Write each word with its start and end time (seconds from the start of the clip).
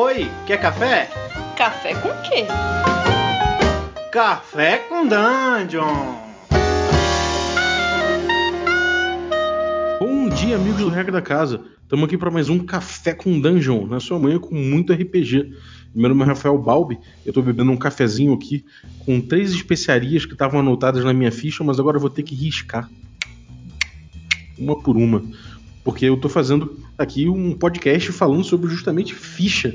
Oi, 0.00 0.30
quer 0.46 0.60
café? 0.60 1.10
Café 1.56 1.92
com 1.94 2.10
quê? 2.22 2.46
Café 4.12 4.78
com 4.88 5.02
Dungeon! 5.02 6.14
Bom 9.98 10.28
dia, 10.28 10.54
amigos 10.54 10.82
do 10.82 10.88
Regra 10.88 11.10
da 11.10 11.20
Casa. 11.20 11.64
Estamos 11.82 12.04
aqui 12.04 12.16
para 12.16 12.30
mais 12.30 12.48
um 12.48 12.60
Café 12.60 13.12
com 13.12 13.40
Dungeon, 13.40 13.88
na 13.88 13.98
sua 13.98 14.20
manhã 14.20 14.38
com 14.38 14.54
muito 14.54 14.92
RPG. 14.92 15.52
Meu 15.92 16.10
nome 16.10 16.22
é 16.22 16.26
Rafael 16.26 16.56
Balbi, 16.56 16.96
eu 17.26 17.30
estou 17.30 17.42
bebendo 17.42 17.72
um 17.72 17.76
cafezinho 17.76 18.32
aqui 18.32 18.64
com 19.04 19.20
três 19.20 19.50
especiarias 19.50 20.24
que 20.24 20.34
estavam 20.34 20.60
anotadas 20.60 21.04
na 21.04 21.12
minha 21.12 21.32
ficha, 21.32 21.64
mas 21.64 21.80
agora 21.80 21.96
eu 21.96 22.00
vou 22.00 22.08
ter 22.08 22.22
que 22.22 22.36
riscar. 22.36 22.88
Uma 24.56 24.80
por 24.80 24.96
uma. 24.96 25.24
Porque 25.82 26.04
eu 26.04 26.14
estou 26.14 26.30
fazendo 26.30 26.86
aqui 26.98 27.28
um 27.28 27.52
podcast 27.52 28.10
falando 28.10 28.42
sobre 28.42 28.68
justamente 28.68 29.14
ficha. 29.14 29.72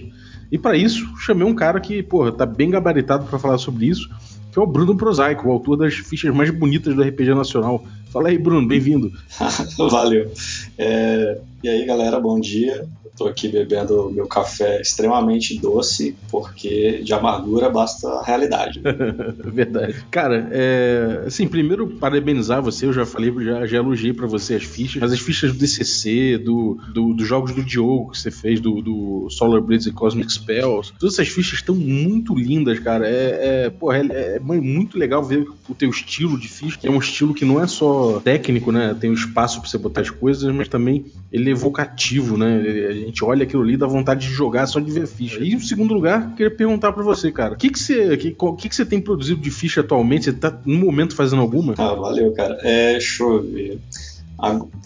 E 0.52 0.58
para 0.58 0.78
isso, 0.78 1.08
chamei 1.18 1.48
um 1.48 1.56
cara 1.56 1.80
que, 1.80 2.04
porra, 2.04 2.32
tá 2.32 2.46
bem 2.46 2.70
gabaritado 2.70 3.26
para 3.26 3.40
falar 3.40 3.58
sobre 3.58 3.88
isso, 3.88 4.10
que 4.52 4.60
é 4.60 4.62
o 4.62 4.68
Bruno 4.68 4.96
Prosaico, 4.96 5.48
o 5.48 5.52
autor 5.52 5.78
das 5.78 5.96
fichas 5.96 6.36
mais 6.36 6.52
bonitas 6.52 6.94
do 6.94 7.02
RPG 7.02 7.34
Nacional. 7.34 7.84
Fala 8.14 8.30
aí, 8.30 8.38
Bruno, 8.38 8.68
bem-vindo. 8.68 9.12
Valeu. 9.90 10.32
É, 10.78 11.42
e 11.64 11.68
aí, 11.68 11.84
galera, 11.84 12.20
bom 12.20 12.40
dia. 12.40 12.88
Estou 13.14 13.28
aqui 13.28 13.48
bebendo 13.48 14.10
meu 14.10 14.26
café 14.26 14.82
extremamente 14.82 15.60
doce, 15.60 16.16
porque 16.32 17.04
de 17.04 17.14
amargura 17.14 17.70
basta 17.70 18.08
a 18.08 18.24
realidade. 18.24 18.82
Verdade. 19.54 20.04
Cara, 20.10 20.50
é, 20.52 21.24
assim, 21.28 21.48
primeiro 21.48 21.88
parabenizar 21.88 22.60
você, 22.60 22.88
eu 22.88 22.94
já 22.94 23.06
falei, 23.06 23.32
já, 23.46 23.68
já 23.68 23.78
elogiei 23.78 24.14
para 24.14 24.26
você 24.26 24.56
as 24.56 24.64
fichas, 24.64 25.00
mas 25.00 25.14
as 25.14 25.20
fichas 25.20 25.54
do 25.54 25.60
DCC, 25.60 26.40
do, 26.40 26.80
do, 26.92 27.14
dos 27.14 27.28
jogos 27.28 27.54
do 27.54 27.64
Diogo 27.64 28.12
que 28.12 28.18
você 28.18 28.32
fez, 28.32 28.60
do, 28.60 28.82
do 28.82 29.28
Solar 29.30 29.62
Blades 29.62 29.86
e 29.86 29.92
Cosmic 29.92 30.34
Spells, 30.34 30.92
todas 31.00 31.14
essas 31.14 31.28
fichas 31.28 31.60
estão 31.60 31.76
muito 31.76 32.34
lindas, 32.34 32.80
cara. 32.80 33.08
É, 33.08 33.66
é, 33.66 33.70
porra, 33.70 34.00
é, 34.00 34.38
é 34.38 34.40
muito 34.40 34.98
legal 34.98 35.24
ver 35.24 35.48
o 35.70 35.76
teu 35.76 35.92
estilo 35.92 36.40
de 36.40 36.48
ficha, 36.48 36.80
que 36.80 36.88
é 36.88 36.92
um 36.92 36.98
estilo 36.98 37.36
que 37.36 37.46
não 37.46 37.62
é 37.62 37.68
só 37.68 38.03
técnico, 38.22 38.72
né? 38.72 38.96
Tem 39.00 39.10
um 39.10 39.14
espaço 39.14 39.60
para 39.60 39.70
você 39.70 39.78
botar 39.78 40.02
as 40.02 40.10
coisas, 40.10 40.54
mas 40.54 40.68
também 40.68 41.06
ele 41.32 41.50
é 41.50 41.52
evocativo, 41.52 42.38
né? 42.38 42.58
A 42.90 42.94
gente 42.94 43.24
olha 43.24 43.44
aquilo 43.44 43.64
ali 43.64 43.78
dá 43.78 43.88
vontade 43.88 44.28
de 44.28 44.34
jogar 44.34 44.66
só 44.68 44.80
de 44.80 44.92
ver 44.92 45.08
ficha. 45.08 45.40
E 45.40 45.54
em 45.54 45.60
segundo 45.60 45.94
lugar, 45.94 46.34
queria 46.36 46.56
perguntar 46.56 46.92
para 46.94 47.04
você, 47.04 47.32
cara, 47.32 47.54
o 47.54 47.58
que 47.58 47.70
que 47.70 47.80
você, 47.80 48.18
que, 48.18 48.32
que, 48.32 48.70
que 48.70 48.76
você 48.76 48.86
tem 48.86 49.02
produzido 49.02 49.42
de 49.42 49.52
ficha 49.52 49.82
atualmente? 49.82 50.26
Você 50.26 50.34
tá 50.34 50.58
no 50.66 50.80
momento 50.80 51.16
fazendo 51.16 51.42
alguma? 51.42 51.74
Ah, 51.78 51.94
valeu, 51.94 52.32
cara. 52.34 52.58
É, 52.62 52.94
deixa 52.94 53.24
eu 53.24 53.42
ver. 53.42 53.80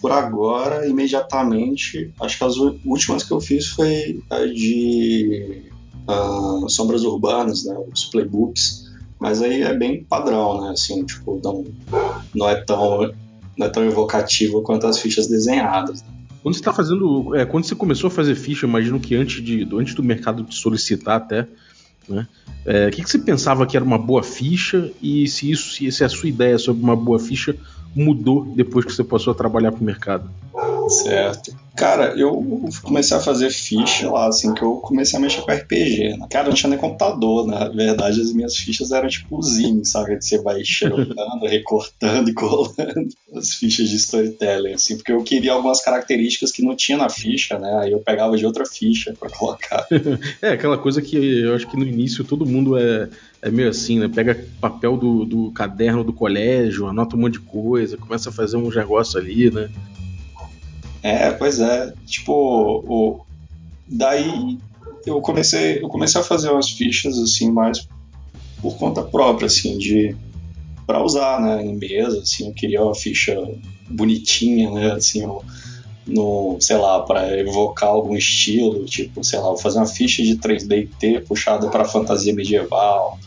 Por 0.02 0.12
agora, 0.12 0.88
imediatamente, 0.88 2.14
acho 2.22 2.38
que 2.38 2.44
as 2.44 2.58
últimas 2.58 3.24
que 3.24 3.32
eu 3.32 3.42
fiz 3.42 3.68
foi 3.68 4.22
a 4.30 4.46
de 4.46 5.64
uh, 6.08 6.70
Sombras 6.70 7.04
Urbanas, 7.04 7.66
né, 7.66 7.76
os 7.92 8.06
playbooks, 8.06 8.87
mas 9.20 9.42
aí 9.42 9.64
é 9.64 9.74
bem 9.74 10.04
padrão, 10.04 10.62
né, 10.62 10.72
assim, 10.72 11.06
tipo, 11.06 11.40
não, 11.44 11.66
não 12.36 12.50
é 12.50 12.56
tão 12.56 13.12
não 13.58 13.66
é 13.66 13.70
tão 13.70 13.84
evocativo 13.84 14.62
quanto 14.62 14.86
as 14.86 15.00
fichas 15.00 15.28
desenhadas. 15.28 16.04
Né? 16.04 16.10
Quando 16.44 16.54
você 16.54 16.62
está 16.62 16.72
fazendo. 16.72 17.36
É, 17.36 17.46
quando 17.46 17.66
você 17.66 17.76
começou 17.76 18.08
a 18.08 18.12
fazer 18.12 18.36
ficha, 18.36 18.68
imagino 18.68 19.00
que 19.00 19.16
antes, 19.16 19.44
de, 19.44 19.68
antes 19.74 19.96
do 19.96 20.04
mercado 20.04 20.44
te 20.44 20.56
solicitar 20.56 21.18
até. 21.18 21.48
Né? 22.08 22.28
É, 22.66 22.88
o 22.88 22.92
que, 22.92 23.04
que 23.04 23.10
você 23.10 23.20
pensava 23.20 23.66
que 23.66 23.76
era 23.76 23.84
uma 23.84 23.98
boa 23.98 24.24
ficha 24.24 24.92
e 25.02 25.28
se 25.28 25.52
isso, 25.52 25.92
se 25.92 26.04
a 26.04 26.10
sua 26.10 26.30
ideia 26.30 26.58
sobre 26.58 26.84
uma 26.84 26.96
boa 26.96 27.20
ficha 27.20 27.56
mudou 27.96 28.46
depois 28.46 28.86
que 28.86 28.94
você 28.94 29.04
passou 29.04 29.32
a 29.32 29.36
trabalhar 29.36 29.72
para 29.72 29.82
o 29.82 29.84
mercado? 29.84 30.30
Certo. 30.90 31.56
Cara, 31.78 32.16
eu 32.18 32.44
comecei 32.82 33.16
a 33.16 33.20
fazer 33.20 33.52
ficha 33.52 34.10
lá, 34.10 34.28
assim, 34.28 34.52
que 34.56 34.64
eu 34.64 34.78
comecei 34.78 35.20
a 35.20 35.22
mexer 35.22 35.42
com 35.42 35.52
RPG. 35.52 36.18
Né? 36.18 36.28
Cara, 36.28 36.48
não 36.48 36.56
tinha 36.56 36.72
nem 36.72 36.80
computador, 36.80 37.46
né? 37.46 37.60
na 37.60 37.70
verdade 37.70 38.20
as 38.20 38.34
minhas 38.34 38.58
fichas 38.58 38.92
eram 38.92 39.08
tipo 39.08 39.40
zine, 39.44 39.86
sabe? 39.86 40.18
Que 40.18 40.26
você 40.26 40.42
vai 40.42 40.64
xerocando, 40.66 41.46
recortando 41.46 42.32
e 42.32 42.34
colando 42.34 43.08
as 43.36 43.54
fichas 43.54 43.90
de 43.90 43.96
storytelling, 43.98 44.74
assim, 44.74 44.98
porque 44.98 45.12
eu 45.12 45.24
queria 45.24 45.54
algumas 45.54 45.80
características 45.80 46.52
que 46.52 46.64
não 46.64 46.76
tinha 46.76 46.98
na 46.98 47.10
ficha, 47.10 47.60
né? 47.60 47.72
Aí 47.84 47.92
eu 47.92 48.00
pegava 48.00 48.36
de 48.36 48.46
outra 48.46 48.66
ficha 48.66 49.14
para 49.20 49.30
colocar. 49.30 49.86
é, 50.42 50.50
aquela 50.50 50.80
coisa 50.80 51.00
que 51.00 51.42
eu 51.42 51.54
acho 51.54 51.68
que 51.68 51.78
no 51.78 51.86
início 51.86 52.24
todo 52.24 52.44
mundo 52.44 52.76
é, 52.76 53.08
é 53.40 53.52
meio 53.52 53.70
assim, 53.70 54.00
né? 54.00 54.08
Pega 54.08 54.44
papel 54.60 54.98
do, 54.98 55.26
do 55.26 55.52
caderno 55.52 56.04
do 56.04 56.12
colégio, 56.12 56.88
anota 56.88 57.16
um 57.16 57.20
monte 57.20 57.34
de 57.34 57.42
coisa, 57.42 57.98
começa 57.98 58.30
a 58.30 58.34
fazer 58.34 58.58
um 58.58 58.70
negócio 58.70 59.20
ali, 59.20 59.52
né? 59.52 59.70
É, 61.10 61.32
pois 61.32 61.62
é. 61.62 61.94
Tipo, 62.06 62.34
o, 62.34 63.26
daí 63.88 64.58
eu 65.06 65.22
comecei, 65.22 65.82
eu 65.82 65.88
comecei 65.88 66.20
a 66.20 66.24
fazer 66.24 66.50
umas 66.50 66.70
fichas 66.70 67.18
assim, 67.18 67.50
mais 67.50 67.88
por 68.62 68.76
conta 68.78 69.02
própria, 69.02 69.46
assim, 69.46 69.78
de 69.78 70.16
para 70.86 71.02
usar, 71.04 71.40
né, 71.42 71.66
em 71.66 71.76
mesa, 71.76 72.20
assim, 72.20 72.48
eu 72.48 72.54
queria 72.54 72.84
uma 72.84 72.96
ficha 72.96 73.36
bonitinha, 73.90 74.70
né, 74.72 74.92
assim, 74.94 75.26
no, 76.06 76.58
sei 76.60 76.78
lá, 76.78 77.02
para 77.02 77.38
evocar 77.40 77.90
algum 77.90 78.16
estilo, 78.16 78.86
tipo, 78.86 79.24
sei 79.24 79.40
lá, 79.40 79.56
fazer 79.58 79.80
uma 79.80 79.86
ficha 79.86 80.22
de 80.24 80.36
3D 80.38 80.90
T 81.00 81.22
puxada 81.22 81.70
para 81.70 81.86
fantasia 81.86 82.34
medieval, 82.34 83.18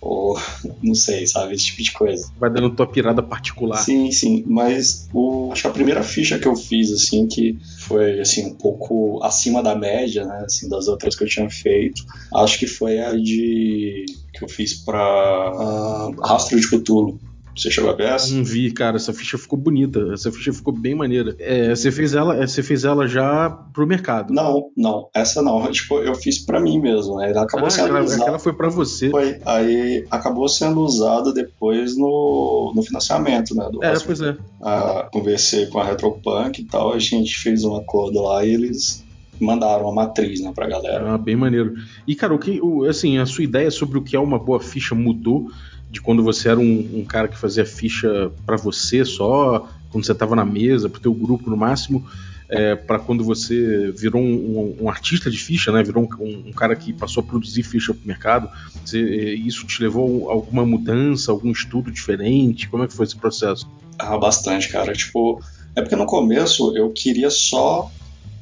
ou 0.00 0.38
não 0.82 0.94
sei, 0.94 1.26
sabe? 1.26 1.54
Esse 1.54 1.66
tipo 1.66 1.82
de 1.82 1.92
coisa. 1.92 2.32
Vai 2.38 2.50
dando 2.50 2.70
tua 2.70 2.86
pirada 2.86 3.22
particular. 3.22 3.76
Sim, 3.76 4.10
sim. 4.10 4.44
Mas 4.46 5.08
o, 5.12 5.50
acho 5.52 5.62
que 5.62 5.68
a 5.68 5.72
primeira 5.72 6.02
ficha 6.02 6.38
que 6.38 6.48
eu 6.48 6.56
fiz, 6.56 6.90
assim, 6.92 7.26
que 7.26 7.58
foi 7.80 8.20
assim, 8.20 8.46
um 8.46 8.54
pouco 8.54 9.22
acima 9.22 9.62
da 9.62 9.74
média, 9.74 10.24
né? 10.24 10.42
Assim, 10.44 10.68
das 10.68 10.88
outras 10.88 11.14
que 11.14 11.24
eu 11.24 11.28
tinha 11.28 11.50
feito, 11.50 12.02
acho 12.34 12.58
que 12.58 12.66
foi 12.66 12.98
a 13.00 13.12
de. 13.14 14.06
que 14.32 14.44
eu 14.44 14.48
fiz 14.48 14.74
pra 14.74 15.52
uh, 15.52 16.20
Rastro 16.22 16.58
de 16.58 16.68
Cthulhu. 16.68 17.20
Você 17.56 17.70
chegou 17.70 17.90
a 17.90 17.94
ver 17.94 18.08
essa? 18.08 18.32
Não 18.32 18.44
vi, 18.44 18.70
cara. 18.72 18.96
Essa 18.96 19.12
ficha 19.12 19.36
ficou 19.36 19.58
bonita. 19.58 20.10
Essa 20.12 20.30
ficha 20.30 20.52
ficou 20.52 20.72
bem 20.72 20.94
maneira. 20.94 21.34
É, 21.38 21.74
você 21.74 21.90
fez 21.90 22.14
ela, 22.14 22.36
é, 22.36 22.46
você 22.46 22.62
fez 22.62 22.84
ela 22.84 23.06
já 23.06 23.50
pro 23.72 23.86
mercado? 23.86 24.32
Não, 24.32 24.70
não. 24.76 25.08
Essa 25.14 25.42
não. 25.42 25.70
Tipo, 25.70 25.98
eu 25.98 26.14
fiz 26.14 26.38
para 26.38 26.60
mim 26.60 26.80
mesmo. 26.80 27.16
Né? 27.16 27.30
Ela 27.30 27.42
acabou 27.42 27.66
ah, 27.66 27.70
sendo 27.70 27.86
aquela, 27.86 28.02
usada. 28.02 28.22
Aquela 28.22 28.38
foi 28.38 28.52
para 28.52 28.68
você. 28.68 29.10
Foi. 29.10 29.40
Aí 29.44 30.06
acabou 30.10 30.48
sendo 30.48 30.80
usada 30.80 31.32
depois 31.32 31.96
no, 31.96 32.72
no 32.74 32.82
financiamento, 32.82 33.54
né? 33.54 33.68
Do 33.70 33.84
é, 33.84 33.98
pois 33.98 34.20
é. 34.20 34.36
Ah, 34.62 35.08
conversei 35.12 35.66
com 35.66 35.78
a 35.78 35.84
Retropunk 35.84 36.60
e 36.60 36.64
tal. 36.64 36.92
A 36.92 36.98
gente 36.98 37.36
fez 37.38 37.64
um 37.64 37.76
acordo 37.76 38.22
lá 38.22 38.44
e 38.44 38.52
eles 38.52 39.04
mandaram 39.40 39.88
a 39.88 39.92
matriz, 39.92 40.40
né, 40.40 40.52
pra 40.54 40.68
galera. 40.68 41.14
Ah, 41.14 41.18
bem 41.18 41.34
maneiro. 41.34 41.74
E, 42.06 42.14
cara, 42.14 42.34
o 42.34 42.38
que, 42.38 42.60
o, 42.60 42.84
assim, 42.84 43.18
a 43.18 43.24
sua 43.24 43.42
ideia 43.42 43.70
sobre 43.70 43.98
o 43.98 44.02
que 44.02 44.14
é 44.14 44.20
uma 44.20 44.38
boa 44.38 44.60
ficha 44.60 44.94
mudou 44.94 45.50
de 45.90 46.00
quando 46.00 46.22
você 46.22 46.48
era 46.48 46.60
um, 46.60 47.00
um 47.00 47.04
cara 47.04 47.28
que 47.28 47.36
fazia 47.36 47.66
ficha 47.66 48.30
para 48.46 48.56
você 48.56 49.04
só, 49.04 49.68
quando 49.90 50.04
você 50.04 50.12
estava 50.12 50.36
na 50.36 50.44
mesa, 50.44 50.88
para 50.88 50.98
o 50.98 51.02
teu 51.02 51.12
grupo 51.12 51.50
no 51.50 51.56
máximo, 51.56 52.06
é, 52.48 52.74
para 52.74 52.98
quando 52.98 53.24
você 53.24 53.92
virou 53.92 54.20
um, 54.20 54.76
um, 54.80 54.84
um, 54.84 54.88
artista 54.88 55.30
de 55.30 55.38
ficha, 55.38 55.70
né? 55.70 55.82
Virou 55.82 56.04
um, 56.04 56.48
um, 56.48 56.52
cara 56.52 56.74
que 56.74 56.92
passou 56.92 57.22
a 57.22 57.26
produzir 57.26 57.62
ficha 57.62 57.94
para 57.94 58.04
o 58.04 58.06
mercado. 58.06 58.50
Você, 58.84 59.34
isso 59.34 59.66
te 59.66 59.80
levou 59.80 60.28
a 60.28 60.32
alguma 60.32 60.66
mudança, 60.66 61.30
algum 61.30 61.52
estudo 61.52 61.92
diferente? 61.92 62.68
Como 62.68 62.82
é 62.82 62.88
que 62.88 62.94
foi 62.94 63.06
esse 63.06 63.16
processo? 63.16 63.68
Ah, 63.98 64.18
bastante, 64.18 64.68
cara. 64.68 64.92
Tipo, 64.92 65.40
é 65.76 65.80
porque 65.80 65.94
no 65.94 66.06
começo 66.06 66.76
eu 66.76 66.90
queria 66.90 67.30
só. 67.30 67.90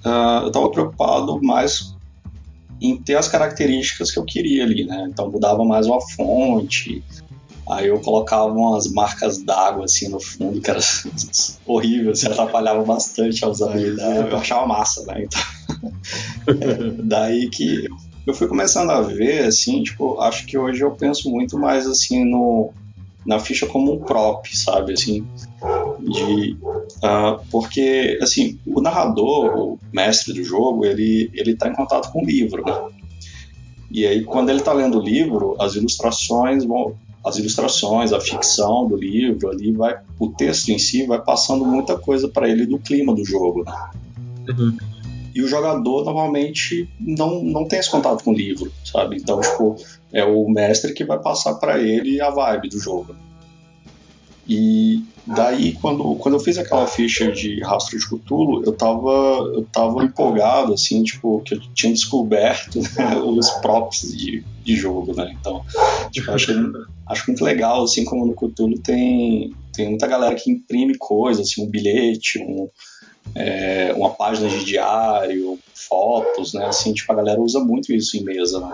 Uh, 0.04 0.42
eu 0.42 0.48
estava 0.48 0.70
preocupado 0.70 1.42
mais 1.42 1.94
em 2.80 2.96
ter 2.96 3.16
as 3.16 3.28
características 3.28 4.10
que 4.10 4.18
eu 4.18 4.24
queria 4.24 4.64
ali, 4.64 4.84
né? 4.84 5.08
Então 5.10 5.30
mudava 5.30 5.64
mais 5.64 5.86
uma 5.86 6.00
fonte, 6.00 7.02
Aí 7.68 7.88
eu 7.88 8.00
colocava 8.00 8.46
umas 8.46 8.90
marcas 8.90 9.38
d'água 9.38 9.84
assim 9.84 10.08
no 10.08 10.18
fundo, 10.18 10.60
que 10.60 10.70
era 10.70 10.80
horrível, 11.66 12.12
assim, 12.12 12.26
atrapalhava 12.26 12.82
bastante 12.82 13.44
a 13.44 13.48
usabilidade. 13.48 14.30
Eu 14.30 14.36
achava 14.38 14.66
massa, 14.66 15.04
né? 15.06 15.24
Então, 15.24 15.42
é, 16.48 16.90
daí 17.02 17.50
que 17.50 17.86
eu 18.26 18.32
fui 18.32 18.48
começando 18.48 18.90
a 18.90 19.02
ver, 19.02 19.44
assim, 19.44 19.82
tipo, 19.82 20.20
acho 20.20 20.46
que 20.46 20.56
hoje 20.56 20.82
eu 20.82 20.92
penso 20.92 21.30
muito 21.30 21.58
mais 21.58 21.86
assim 21.86 22.24
no 22.24 22.72
na 23.26 23.38
ficha 23.38 23.66
como 23.66 23.92
um 23.92 23.98
prop, 23.98 24.46
sabe, 24.56 24.94
assim, 24.94 25.26
de 26.00 26.56
uh, 27.02 27.38
porque 27.50 28.18
assim 28.22 28.58
o 28.64 28.80
narrador, 28.80 29.58
o 29.58 29.78
mestre 29.92 30.32
do 30.32 30.42
jogo, 30.42 30.86
ele 30.86 31.30
ele 31.34 31.50
está 31.50 31.68
em 31.68 31.74
contato 31.74 32.10
com 32.10 32.22
o 32.22 32.24
livro, 32.24 32.64
né? 32.64 32.80
E 33.90 34.06
aí 34.06 34.24
quando 34.24 34.48
ele 34.48 34.60
está 34.60 34.72
lendo 34.72 34.98
o 34.98 35.02
livro, 35.02 35.54
as 35.60 35.74
ilustrações 35.74 36.64
vão 36.64 36.96
as 37.24 37.36
ilustrações, 37.36 38.12
a 38.12 38.20
ficção 38.20 38.86
do 38.86 38.96
livro 38.96 39.50
ali 39.50 39.72
vai, 39.72 39.98
o 40.18 40.28
texto 40.28 40.70
em 40.70 40.78
si 40.78 41.06
vai 41.06 41.20
passando 41.20 41.64
muita 41.64 41.98
coisa 41.98 42.28
para 42.28 42.48
ele 42.48 42.66
do 42.66 42.78
clima 42.78 43.14
do 43.14 43.24
jogo. 43.24 43.64
Né? 43.64 43.90
Uhum. 44.48 44.76
E 45.34 45.42
o 45.42 45.48
jogador 45.48 46.04
normalmente 46.04 46.88
não, 46.98 47.42
não 47.42 47.66
tem 47.66 47.78
esse 47.78 47.90
contato 47.90 48.24
com 48.24 48.32
o 48.32 48.34
livro, 48.34 48.72
sabe? 48.84 49.16
Então, 49.16 49.40
tipo, 49.40 49.76
é 50.12 50.24
o 50.24 50.48
mestre 50.48 50.92
que 50.92 51.04
vai 51.04 51.18
passar 51.18 51.54
para 51.54 51.78
ele 51.78 52.20
a 52.20 52.30
vibe 52.30 52.68
do 52.70 52.80
jogo. 52.80 53.14
E 54.48 55.04
daí, 55.34 55.72
quando, 55.74 56.14
quando 56.16 56.34
eu 56.34 56.40
fiz 56.40 56.58
aquela 56.58 56.86
ficha 56.86 57.30
de 57.30 57.60
rastro 57.60 57.98
de 57.98 58.06
Cthulhu, 58.06 58.62
eu 58.64 58.72
tava, 58.72 59.50
eu 59.54 59.66
tava 59.72 60.04
empolgado, 60.04 60.72
assim, 60.72 61.02
tipo, 61.02 61.40
que 61.40 61.54
eu 61.54 61.60
tinha 61.74 61.92
descoberto 61.92 62.80
né, 62.80 63.16
os 63.22 63.50
props 63.60 64.16
de, 64.16 64.42
de 64.64 64.76
jogo, 64.76 65.14
né? 65.14 65.36
Então, 65.38 65.62
tipo, 66.10 66.30
acho, 66.30 66.52
acho 67.06 67.24
muito 67.28 67.44
legal, 67.44 67.84
assim, 67.84 68.04
como 68.04 68.26
no 68.26 68.34
Cthulhu 68.34 68.78
tem, 68.80 69.52
tem 69.72 69.90
muita 69.90 70.06
galera 70.06 70.34
que 70.34 70.50
imprime 70.50 70.96
coisas, 70.96 71.48
assim, 71.48 71.62
um 71.62 71.70
bilhete, 71.70 72.38
um, 72.38 72.68
é, 73.34 73.92
uma 73.94 74.10
página 74.10 74.48
de 74.48 74.64
diário, 74.64 75.58
fotos, 75.74 76.54
né? 76.54 76.64
Assim, 76.66 76.92
tipo, 76.92 77.12
a 77.12 77.16
galera 77.16 77.40
usa 77.40 77.60
muito 77.60 77.92
isso 77.92 78.16
em 78.16 78.24
mesa, 78.24 78.60
né? 78.60 78.72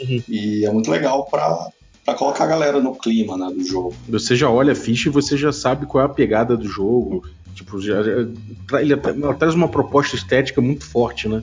Uhum. 0.00 0.22
E 0.28 0.64
é 0.64 0.70
muito 0.70 0.90
legal 0.90 1.26
para 1.26 1.70
para 2.10 2.18
colocar 2.18 2.44
a 2.44 2.46
galera 2.46 2.80
no 2.80 2.94
clima 2.94 3.36
né, 3.36 3.46
do 3.54 3.64
jogo. 3.64 3.94
Você 4.08 4.34
já 4.34 4.50
olha 4.50 4.72
a 4.72 4.76
ficha 4.76 5.08
e 5.08 5.12
você 5.12 5.36
já 5.36 5.52
sabe 5.52 5.86
qual 5.86 6.02
é 6.02 6.06
a 6.06 6.08
pegada 6.08 6.56
do 6.56 6.68
jogo. 6.68 7.24
Tipo, 7.54 7.80
já, 7.80 8.02
já, 8.02 8.80
ele 8.80 8.96
traz 9.38 9.54
uma 9.54 9.68
proposta 9.68 10.16
estética 10.16 10.60
muito 10.60 10.84
forte, 10.84 11.28
né? 11.28 11.42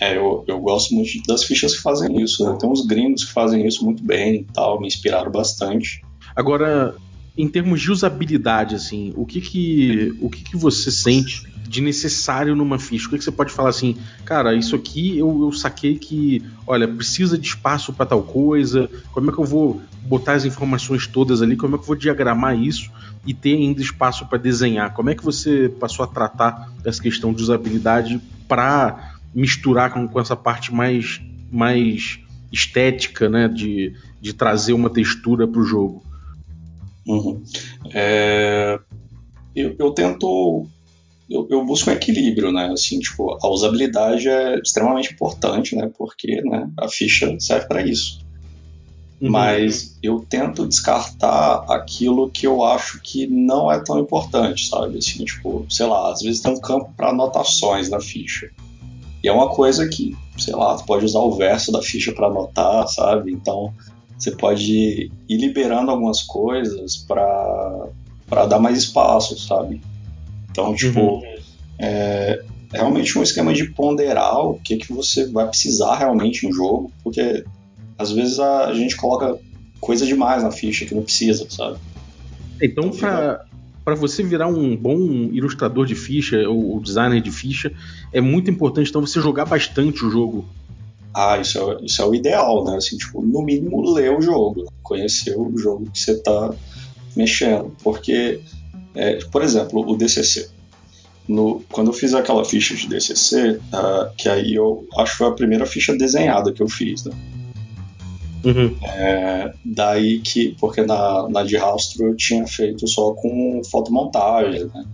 É, 0.00 0.16
eu, 0.16 0.44
eu 0.46 0.60
gosto 0.60 0.94
muito 0.94 1.10
das 1.26 1.44
fichas 1.44 1.76
que 1.76 1.82
fazem 1.82 2.20
isso. 2.22 2.44
Né? 2.44 2.56
Tem 2.58 2.70
uns 2.70 2.86
gringos 2.86 3.24
que 3.24 3.32
fazem 3.32 3.66
isso 3.66 3.84
muito 3.84 4.02
bem 4.02 4.36
e 4.36 4.44
tal, 4.44 4.80
me 4.80 4.86
inspiraram 4.86 5.30
bastante. 5.30 6.02
Agora, 6.34 6.94
em 7.38 7.46
termos 7.46 7.80
de 7.80 7.92
usabilidade, 7.92 8.74
assim, 8.74 9.12
o 9.14 9.24
que 9.24 9.40
que, 9.40 10.12
o 10.20 10.28
que, 10.28 10.42
que 10.42 10.56
você 10.56 10.90
sente 10.90 11.44
de 11.68 11.80
necessário 11.80 12.56
numa 12.56 12.80
ficha? 12.80 13.06
O 13.06 13.10
que, 13.10 13.18
que 13.18 13.22
você 13.22 13.30
pode 13.30 13.52
falar 13.52 13.68
assim, 13.68 13.96
cara, 14.24 14.56
isso 14.56 14.74
aqui 14.74 15.16
eu, 15.16 15.42
eu 15.42 15.52
saquei 15.52 15.96
que, 15.96 16.44
olha, 16.66 16.88
precisa 16.88 17.38
de 17.38 17.46
espaço 17.46 17.92
para 17.92 18.06
tal 18.06 18.24
coisa, 18.24 18.90
como 19.12 19.30
é 19.30 19.32
que 19.32 19.38
eu 19.38 19.44
vou 19.44 19.80
botar 20.02 20.32
as 20.32 20.44
informações 20.44 21.06
todas 21.06 21.40
ali, 21.40 21.56
como 21.56 21.76
é 21.76 21.78
que 21.78 21.84
eu 21.84 21.86
vou 21.86 21.94
diagramar 21.94 22.58
isso 22.58 22.90
e 23.24 23.32
ter 23.32 23.54
ainda 23.54 23.80
espaço 23.80 24.26
para 24.26 24.38
desenhar? 24.38 24.92
Como 24.92 25.08
é 25.08 25.14
que 25.14 25.24
você 25.24 25.68
passou 25.68 26.04
a 26.04 26.08
tratar 26.08 26.72
essa 26.84 27.00
questão 27.00 27.32
de 27.32 27.40
usabilidade 27.40 28.20
para 28.48 29.14
misturar 29.32 29.92
com, 29.92 30.08
com 30.08 30.18
essa 30.18 30.34
parte 30.34 30.74
mais, 30.74 31.20
mais 31.52 32.18
estética, 32.50 33.28
né, 33.28 33.46
de, 33.46 33.94
de 34.20 34.32
trazer 34.32 34.72
uma 34.72 34.90
textura 34.90 35.46
para 35.46 35.60
o 35.60 35.64
jogo? 35.64 36.07
Uhum. 37.08 37.42
É, 37.94 38.78
eu, 39.56 39.74
eu, 39.78 39.90
tento 39.92 40.66
eu, 41.28 41.46
eu, 41.50 41.64
busco 41.64 41.90
um 41.90 41.92
equilíbrio, 41.94 42.52
né? 42.52 42.70
Assim, 42.70 43.00
tipo, 43.00 43.38
a 43.42 43.48
usabilidade 43.48 44.28
é 44.28 44.58
extremamente 44.58 45.12
importante, 45.12 45.74
né? 45.74 45.90
Porque 45.96 46.42
né, 46.42 46.70
a 46.78 46.86
ficha 46.86 47.34
serve 47.40 47.66
para 47.66 47.82
isso. 47.82 48.20
Uhum. 49.20 49.30
Mas 49.30 49.98
eu 50.02 50.24
tento 50.28 50.66
descartar 50.66 51.64
aquilo 51.68 52.30
que 52.30 52.46
eu 52.46 52.62
acho 52.62 53.00
que 53.02 53.26
não 53.26 53.72
é 53.72 53.82
tão 53.82 53.98
importante, 53.98 54.68
sabe? 54.68 54.98
Assim, 54.98 55.24
tipo, 55.24 55.66
sei 55.68 55.86
lá, 55.86 56.12
às 56.12 56.20
vezes 56.20 56.40
tem 56.40 56.52
um 56.52 56.60
campo 56.60 56.92
para 56.94 57.08
anotações 57.08 57.88
na 57.88 58.00
ficha. 58.00 58.50
E 59.22 59.28
é 59.28 59.32
uma 59.32 59.48
coisa 59.48 59.88
que, 59.88 60.16
sei 60.36 60.54
lá, 60.54 60.76
tu 60.76 60.84
pode 60.84 61.04
usar 61.04 61.18
o 61.18 61.34
verso 61.34 61.72
da 61.72 61.82
ficha 61.82 62.12
para 62.12 62.28
anotar, 62.28 62.86
sabe? 62.86 63.32
Então, 63.32 63.74
você 64.18 64.32
pode 64.32 65.10
ir 65.28 65.36
liberando 65.36 65.90
algumas 65.90 66.22
coisas 66.22 66.96
para 66.96 68.46
dar 68.46 68.58
mais 68.58 68.78
espaço, 68.78 69.38
sabe? 69.38 69.80
Então, 70.50 70.74
tipo, 70.74 71.00
uhum. 71.00 71.22
é, 71.78 72.42
é 72.72 72.76
realmente 72.76 73.16
um 73.18 73.22
esquema 73.22 73.52
de 73.52 73.64
ponderar 73.66 74.38
o 74.40 74.58
que, 74.58 74.76
que 74.76 74.92
você 74.92 75.26
vai 75.26 75.46
precisar 75.46 75.96
realmente 75.96 76.46
no 76.46 76.52
jogo, 76.52 76.92
porque 77.02 77.44
às 77.96 78.10
vezes 78.10 78.38
a, 78.40 78.66
a 78.66 78.74
gente 78.74 78.96
coloca 78.96 79.38
coisa 79.80 80.04
demais 80.04 80.42
na 80.42 80.50
ficha 80.50 80.84
que 80.84 80.94
não 80.94 81.02
precisa, 81.02 81.46
sabe? 81.48 81.78
Então, 82.60 82.86
então 82.86 82.90
para 82.98 83.44
para 83.88 83.94
você 83.94 84.22
virar 84.22 84.48
um 84.48 84.76
bom 84.76 84.98
ilustrador 85.32 85.86
de 85.86 85.94
ficha 85.94 86.46
ou 86.46 86.78
designer 86.78 87.22
de 87.22 87.30
ficha, 87.30 87.72
é 88.12 88.20
muito 88.20 88.50
importante 88.50 88.90
então 88.90 89.00
você 89.00 89.18
jogar 89.18 89.46
bastante 89.46 90.04
o 90.04 90.10
jogo. 90.10 90.44
Ah, 91.14 91.38
isso 91.38 91.58
é, 91.58 91.84
isso 91.84 92.02
é 92.02 92.04
o 92.04 92.14
ideal, 92.14 92.64
né? 92.64 92.76
Assim, 92.76 92.96
tipo, 92.96 93.22
no 93.22 93.42
mínimo 93.42 93.92
ler 93.92 94.16
o 94.16 94.20
jogo, 94.20 94.70
conhecer 94.82 95.36
o 95.36 95.56
jogo 95.56 95.90
que 95.90 95.98
você 95.98 96.12
está 96.12 96.54
mexendo, 97.16 97.74
porque 97.82 98.40
é, 98.94 99.18
por 99.30 99.42
exemplo, 99.42 99.88
o 99.88 99.96
DCC. 99.96 100.48
No, 101.28 101.62
quando 101.70 101.88
eu 101.88 101.92
fiz 101.92 102.14
aquela 102.14 102.44
ficha 102.44 102.74
de 102.74 102.88
DCC, 102.88 103.50
uh, 103.50 103.60
ah, 103.72 104.12
que 104.16 104.28
aí 104.28 104.54
eu 104.54 104.88
acho 104.96 105.12
que 105.12 105.18
foi 105.18 105.26
a 105.28 105.32
primeira 105.32 105.66
ficha 105.66 105.94
desenhada 105.94 106.52
que 106.52 106.62
eu 106.62 106.68
fiz, 106.68 107.04
né? 107.04 107.12
Uhum. 108.44 108.76
É, 108.82 109.52
daí 109.64 110.20
que, 110.20 110.56
porque 110.58 110.82
na, 110.82 111.28
na 111.28 111.42
de 111.42 111.56
rastro 111.56 112.06
eu 112.06 112.16
tinha 112.16 112.46
feito 112.46 112.88
só 112.88 113.12
com 113.12 113.60
fotomontagem, 113.70 114.64
né? 114.64 114.84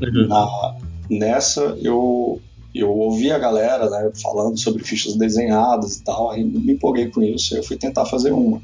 Uhum. 0.00 0.26
Na, 0.28 0.76
nessa 1.10 1.76
eu, 1.82 2.40
eu 2.74 2.90
ouvi 2.90 3.30
a 3.30 3.38
galera 3.38 3.88
né, 3.88 4.10
falando 4.22 4.58
sobre 4.58 4.84
fichas 4.84 5.16
desenhadas 5.16 5.96
e 5.96 6.04
tal, 6.04 6.30
aí 6.30 6.44
me 6.44 6.72
empolguei 6.72 7.08
com 7.08 7.22
isso, 7.22 7.56
eu 7.56 7.62
fui 7.62 7.76
tentar 7.76 8.04
fazer 8.06 8.32
uma. 8.32 8.60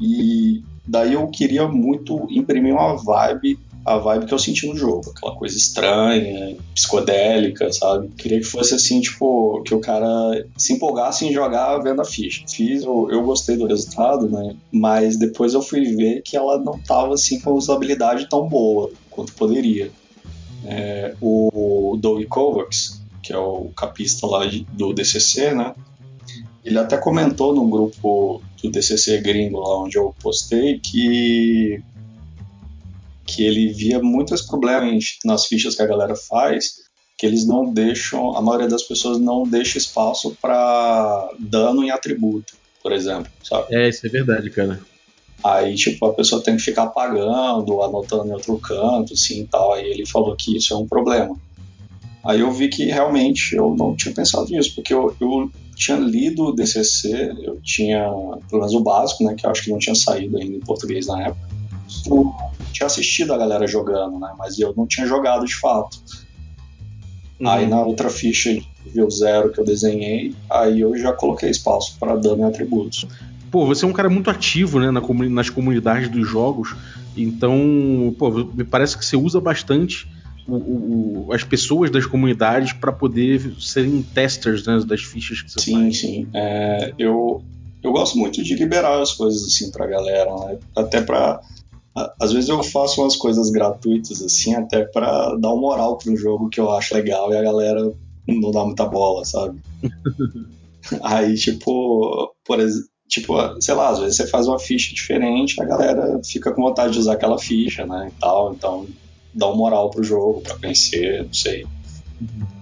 E 0.00 0.62
Daí 0.90 1.12
eu 1.12 1.28
queria 1.28 1.68
muito 1.68 2.26
imprimir 2.28 2.74
uma 2.74 2.96
vibe, 2.96 3.56
a 3.84 3.96
vibe 3.96 4.26
que 4.26 4.34
eu 4.34 4.38
senti 4.40 4.66
no 4.66 4.76
jogo, 4.76 5.12
aquela 5.14 5.36
coisa 5.36 5.56
estranha, 5.56 6.56
psicodélica, 6.74 7.72
sabe? 7.72 8.08
Queria 8.18 8.38
que 8.38 8.44
fosse 8.44 8.74
assim, 8.74 9.00
tipo, 9.00 9.62
que 9.62 9.72
o 9.72 9.80
cara 9.80 10.44
se 10.56 10.72
empolgasse 10.72 11.24
em 11.24 11.32
jogar 11.32 11.78
vendo 11.78 12.02
a 12.02 12.04
ficha. 12.04 12.44
Fiz, 12.48 12.82
eu, 12.82 13.08
eu 13.08 13.22
gostei 13.22 13.56
do 13.56 13.66
resultado, 13.66 14.28
né? 14.28 14.56
Mas 14.72 15.16
depois 15.16 15.54
eu 15.54 15.62
fui 15.62 15.84
ver 15.94 16.22
que 16.22 16.36
ela 16.36 16.58
não 16.58 16.76
tava 16.80 17.14
assim 17.14 17.38
com 17.38 17.52
usabilidade 17.52 18.28
tão 18.28 18.48
boa 18.48 18.90
quanto 19.10 19.32
poderia. 19.34 19.92
É, 20.64 21.14
o 21.20 21.98
Doug 22.00 22.24
Kovacs, 22.26 23.00
que 23.22 23.32
é 23.32 23.38
o 23.38 23.70
capista 23.76 24.26
lá 24.26 24.40
do 24.72 24.92
DCC, 24.92 25.54
né? 25.54 25.74
Ele 26.64 26.78
até 26.78 26.96
comentou 26.96 27.54
no 27.54 27.68
grupo 27.68 28.42
do 28.62 28.70
DCC 28.70 29.20
gringo 29.20 29.60
lá 29.60 29.82
onde 29.82 29.96
eu 29.96 30.14
postei 30.20 30.78
que 30.78 31.82
que 33.24 33.44
ele 33.44 33.72
via 33.72 34.02
muitos 34.02 34.42
problemas 34.42 35.18
nas 35.24 35.46
fichas 35.46 35.76
que 35.76 35.82
a 35.82 35.86
galera 35.86 36.16
faz, 36.16 36.80
que 37.16 37.24
eles 37.24 37.46
não 37.46 37.72
deixam, 37.72 38.36
a 38.36 38.42
maioria 38.42 38.66
das 38.66 38.82
pessoas 38.82 39.18
não 39.18 39.44
deixa 39.44 39.78
espaço 39.78 40.36
para 40.42 41.30
dano 41.38 41.84
em 41.84 41.90
atributo, 41.90 42.54
por 42.82 42.90
exemplo, 42.90 43.30
sabe? 43.44 43.72
É, 43.74 43.88
isso 43.88 44.04
é 44.04 44.10
verdade, 44.10 44.50
cara. 44.50 44.80
Aí, 45.42 45.74
tipo, 45.74 46.04
a 46.06 46.12
pessoa 46.12 46.42
tem 46.42 46.56
que 46.56 46.62
ficar 46.62 46.84
apagando, 46.84 47.82
anotando 47.82 48.28
em 48.28 48.32
outro 48.32 48.58
canto, 48.58 49.14
assim, 49.14 49.46
tal. 49.46 49.72
Aí 49.72 49.86
ele 49.90 50.06
falou 50.06 50.36
que 50.36 50.56
isso 50.56 50.74
é 50.74 50.76
um 50.76 50.86
problema. 50.86 51.36
Aí 52.22 52.40
eu 52.40 52.52
vi 52.52 52.68
que 52.68 52.84
realmente 52.84 53.56
eu 53.56 53.74
não 53.74 53.96
tinha 53.96 54.14
pensado 54.14 54.50
nisso, 54.50 54.74
porque 54.74 54.92
eu, 54.92 55.14
eu 55.18 55.50
tinha 55.74 55.96
lido 55.96 56.44
o 56.44 56.52
DCC, 56.52 57.34
eu 57.42 57.58
tinha, 57.62 58.04
pelo 58.48 58.60
menos 58.60 58.74
o 58.74 58.80
básico, 58.80 59.24
né, 59.24 59.34
que 59.34 59.46
eu 59.46 59.50
acho 59.50 59.64
que 59.64 59.70
não 59.70 59.78
tinha 59.78 59.94
saído 59.94 60.36
ainda 60.36 60.54
em 60.54 60.60
português 60.60 61.06
na 61.06 61.22
época. 61.22 61.48
Eu 62.06 62.32
tinha 62.72 62.86
assistido 62.86 63.32
a 63.32 63.38
galera 63.38 63.66
jogando, 63.66 64.18
né, 64.18 64.34
mas 64.36 64.58
eu 64.58 64.74
não 64.76 64.86
tinha 64.86 65.06
jogado 65.06 65.46
de 65.46 65.54
fato. 65.54 65.98
Uhum. 67.40 67.48
Aí 67.48 67.66
na 67.66 67.82
outra 67.82 68.10
ficha 68.10 68.50
nível 68.84 69.10
zero 69.10 69.50
que 69.50 69.58
eu 69.58 69.64
desenhei, 69.64 70.34
aí 70.50 70.80
eu 70.80 70.94
já 70.98 71.14
coloquei 71.14 71.48
espaço 71.48 71.96
para 71.98 72.16
dano 72.16 72.42
e 72.42 72.44
atributos. 72.44 73.06
Pô, 73.50 73.66
você 73.66 73.84
é 73.84 73.88
um 73.88 73.92
cara 73.92 74.08
muito 74.08 74.30
ativo, 74.30 74.78
né, 74.78 74.90
na 74.90 75.00
comuni 75.00 75.28
nas 75.28 75.50
comunidades 75.50 76.08
dos 76.08 76.28
jogos, 76.28 76.74
então, 77.16 78.14
pô, 78.18 78.30
me 78.30 78.64
parece 78.64 78.96
que 78.96 79.04
você 79.04 79.16
usa 79.16 79.40
bastante 79.40 80.08
o, 80.46 81.26
o, 81.26 81.32
as 81.32 81.44
pessoas 81.44 81.90
das 81.90 82.06
comunidades 82.06 82.72
para 82.72 82.92
poder 82.92 83.54
serem 83.58 84.02
testers 84.02 84.66
né, 84.66 84.80
das 84.86 85.02
fichas 85.02 85.42
que 85.42 85.50
você 85.50 85.60
sim, 85.60 85.72
faz. 85.72 86.00
Sim, 86.00 86.06
sim. 86.06 86.28
É, 86.34 86.94
eu, 86.98 87.42
eu 87.82 87.92
gosto 87.92 88.18
muito 88.18 88.42
de 88.42 88.54
liberar 88.54 89.00
as 89.00 89.12
coisas 89.12 89.42
assim 89.44 89.70
pra 89.70 89.86
galera, 89.86 90.34
né? 90.46 90.58
Até 90.76 91.00
pra. 91.00 91.40
Às 92.20 92.32
vezes 92.32 92.48
eu 92.48 92.62
faço 92.62 93.02
umas 93.02 93.16
coisas 93.16 93.50
gratuitas 93.50 94.22
assim, 94.22 94.54
até 94.54 94.84
para 94.84 95.34
dar 95.36 95.48
uma 95.48 95.60
moral 95.60 95.98
pro 95.98 96.16
jogo 96.16 96.48
que 96.48 96.60
eu 96.60 96.70
acho 96.70 96.94
legal 96.94 97.32
e 97.32 97.36
a 97.36 97.42
galera 97.42 97.92
não 98.26 98.50
dá 98.50 98.64
muita 98.64 98.86
bola, 98.86 99.24
sabe? 99.24 99.58
Aí, 101.02 101.34
tipo, 101.34 102.32
por 102.44 102.60
exemplo, 102.60 102.88
tipo, 103.10 103.34
sei 103.60 103.74
lá, 103.74 103.90
às 103.90 103.98
vezes 103.98 104.16
você 104.16 104.26
faz 104.26 104.46
uma 104.46 104.58
ficha 104.58 104.94
diferente, 104.94 105.60
a 105.60 105.64
galera 105.64 106.20
fica 106.24 106.52
com 106.52 106.62
vontade 106.62 106.92
de 106.92 107.00
usar 107.00 107.14
aquela 107.14 107.38
ficha, 107.38 107.84
né, 107.84 108.10
e 108.10 108.20
tal, 108.20 108.52
então 108.54 108.86
dá 109.34 109.48
uma 109.48 109.56
moral 109.56 109.90
pro 109.90 110.02
jogo, 110.02 110.40
para 110.40 110.56
conhecer, 110.56 111.24
não 111.24 111.34
sei. 111.34 111.66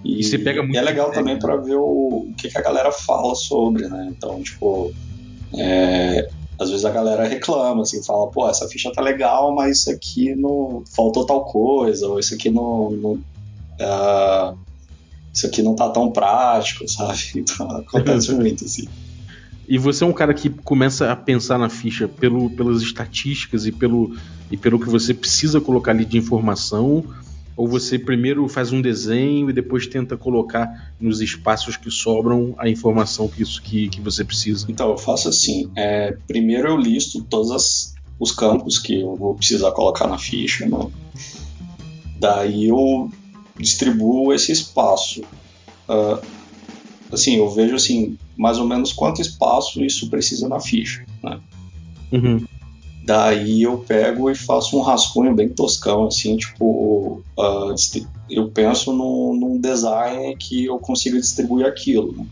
E, 0.03 0.21
e 0.21 0.37
pega 0.39 0.63
muito 0.63 0.75
e 0.75 0.77
é 0.77 0.81
legal 0.81 1.11
também 1.11 1.37
para 1.37 1.55
ver 1.57 1.75
o, 1.75 2.27
o 2.29 2.33
que, 2.35 2.49
que, 2.49 2.57
a 2.57 2.61
galera 2.61 2.91
fala 2.91 3.35
sobre, 3.35 3.87
né? 3.89 4.07
Então, 4.09 4.41
tipo, 4.41 4.93
é, 5.53 6.29
às 6.57 6.69
vezes 6.69 6.85
a 6.85 6.89
galera 6.89 7.27
reclama, 7.27 7.81
assim, 7.81 8.01
fala, 8.03 8.27
pô, 8.27 8.49
essa 8.49 8.67
ficha 8.69 8.91
tá 8.91 9.01
legal, 9.01 9.53
mas 9.53 9.79
isso 9.79 9.91
aqui 9.91 10.33
não 10.33 10.83
faltou 10.95 11.25
tal 11.25 11.43
coisa, 11.43 12.07
ou 12.07 12.19
isso 12.19 12.33
aqui 12.33 12.49
não, 12.49 12.89
não 12.91 13.11
uh, 13.11 14.57
isso 15.33 15.45
aqui 15.45 15.61
não 15.61 15.75
tá 15.75 15.89
tão 15.89 16.09
prático, 16.09 16.87
sabe? 16.89 17.19
Então 17.35 17.69
acontece 17.69 18.31
muito, 18.35 18.63
assim. 18.63 18.87
E 19.69 19.77
você 19.77 20.03
é 20.03 20.07
um 20.07 20.11
cara 20.11 20.33
que 20.33 20.49
começa 20.49 21.11
a 21.11 21.15
pensar 21.15 21.59
na 21.59 21.69
ficha 21.69 22.07
pelo, 22.07 22.49
pelas 22.49 22.81
estatísticas 22.81 23.67
e 23.67 23.71
pelo, 23.71 24.17
e 24.49 24.57
pelo 24.57 24.79
que 24.79 24.89
você 24.89 25.13
precisa 25.13 25.61
colocar 25.61 25.91
ali 25.91 26.05
de 26.05 26.17
informação? 26.17 27.05
Ou 27.55 27.67
você 27.67 27.99
primeiro 27.99 28.47
faz 28.49 28.71
um 28.71 28.81
desenho 28.81 29.47
e 29.47 29.53
depois 29.53 29.85
tenta 29.85 30.17
colocar 30.17 30.91
nos 30.99 31.21
espaços 31.21 31.77
que 31.77 31.91
sobram 31.91 32.55
a 32.57 32.67
informação 32.67 33.27
que, 33.27 33.43
isso, 33.43 33.61
que, 33.61 33.89
que 33.89 34.01
você 34.01 34.25
precisa? 34.25 34.65
Então, 34.67 34.89
eu 34.89 34.97
faço 34.97 35.29
assim: 35.29 35.69
é, 35.75 36.17
primeiro 36.27 36.69
eu 36.69 36.77
listo 36.77 37.21
todos 37.25 37.51
as, 37.51 37.93
os 38.19 38.31
campos 38.31 38.79
que 38.79 38.99
eu 38.99 39.15
vou 39.15 39.35
precisar 39.35 39.71
colocar 39.73 40.07
na 40.07 40.17
ficha, 40.17 40.65
né? 40.65 40.89
Daí 42.19 42.69
eu 42.69 43.11
distribuo 43.55 44.33
esse 44.33 44.51
espaço. 44.51 45.21
Uh, 45.87 46.38
assim, 47.11 47.35
eu 47.35 47.49
vejo 47.49 47.75
assim, 47.75 48.17
mais 48.37 48.57
ou 48.57 48.67
menos 48.67 48.93
quanto 48.93 49.21
espaço 49.21 49.83
isso 49.83 50.09
precisa 50.09 50.47
na 50.47 50.59
ficha, 50.59 51.05
né? 51.23 51.39
Uhum. 52.11 52.45
Daí 53.05 53.63
eu 53.63 53.77
pego 53.79 54.29
e 54.29 54.35
faço 54.35 54.77
um 54.77 54.81
rascunho 54.81 55.33
bem 55.33 55.49
toscão, 55.49 56.05
assim, 56.05 56.37
tipo, 56.37 57.23
uh, 57.37 57.73
eu 58.29 58.49
penso 58.51 58.93
no, 58.93 59.33
num 59.33 59.59
design 59.59 60.35
que 60.37 60.65
eu 60.65 60.77
consiga 60.77 61.19
distribuir 61.19 61.65
aquilo. 61.65 62.15
Né? 62.15 62.25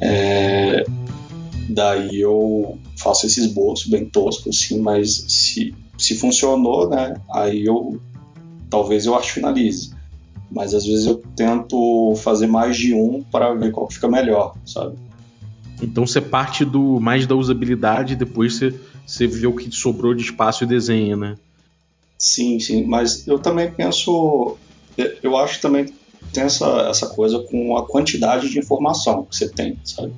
É, 0.00 0.84
daí 1.68 2.20
eu 2.20 2.78
faço 2.98 3.26
esse 3.26 3.40
esboço 3.40 3.90
bem 3.90 4.06
tosco, 4.06 4.48
assim, 4.48 4.80
mas 4.80 5.24
se, 5.28 5.74
se 5.96 6.16
funcionou, 6.16 6.88
né, 6.88 7.14
aí 7.32 7.64
eu 7.64 8.00
talvez 8.68 9.06
eu 9.06 9.14
acho 9.14 9.32
finalize. 9.32 9.95
Mas 10.50 10.74
às 10.74 10.86
vezes 10.86 11.06
eu 11.06 11.22
tento 11.34 12.14
fazer 12.16 12.46
mais 12.46 12.76
de 12.76 12.94
um 12.94 13.22
para 13.22 13.52
ver 13.54 13.72
qual 13.72 13.90
fica 13.90 14.08
melhor, 14.08 14.54
sabe? 14.64 14.96
Então 15.82 16.06
você 16.06 16.20
parte 16.20 16.64
do 16.64 17.00
mais 17.00 17.26
da 17.26 17.34
usabilidade 17.34 18.14
e 18.14 18.16
depois 18.16 18.54
você, 18.54 18.74
você 19.06 19.26
vê 19.26 19.46
o 19.46 19.54
que 19.54 19.70
sobrou 19.70 20.14
de 20.14 20.22
espaço 20.22 20.64
e 20.64 20.66
desenha, 20.66 21.16
né? 21.16 21.36
Sim, 22.18 22.58
sim. 22.58 22.84
Mas 22.84 23.26
eu 23.26 23.38
também 23.38 23.70
penso. 23.70 24.56
Eu 25.22 25.36
acho 25.36 25.60
também 25.60 25.86
tem 26.32 26.44
essa, 26.44 26.88
essa 26.90 27.06
coisa 27.06 27.40
com 27.40 27.76
a 27.76 27.86
quantidade 27.86 28.48
de 28.48 28.58
informação 28.58 29.24
que 29.24 29.36
você 29.36 29.48
tem, 29.48 29.78
sabe? 29.84 30.12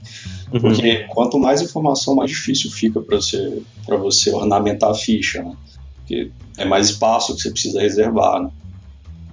Uhum. 0.52 0.60
Porque 0.60 1.04
quanto 1.08 1.38
mais 1.38 1.60
informação, 1.60 2.14
mais 2.14 2.30
difícil 2.30 2.70
fica 2.70 3.00
para 3.00 3.16
você, 3.16 3.62
você 3.86 4.30
ornamentar 4.30 4.90
a 4.90 4.94
ficha, 4.94 5.42
né? 5.42 5.56
Porque 5.96 6.30
é 6.56 6.64
mais 6.64 6.90
espaço 6.90 7.34
que 7.34 7.42
você 7.42 7.50
precisa 7.50 7.80
reservar, 7.80 8.42
né? 8.42 8.50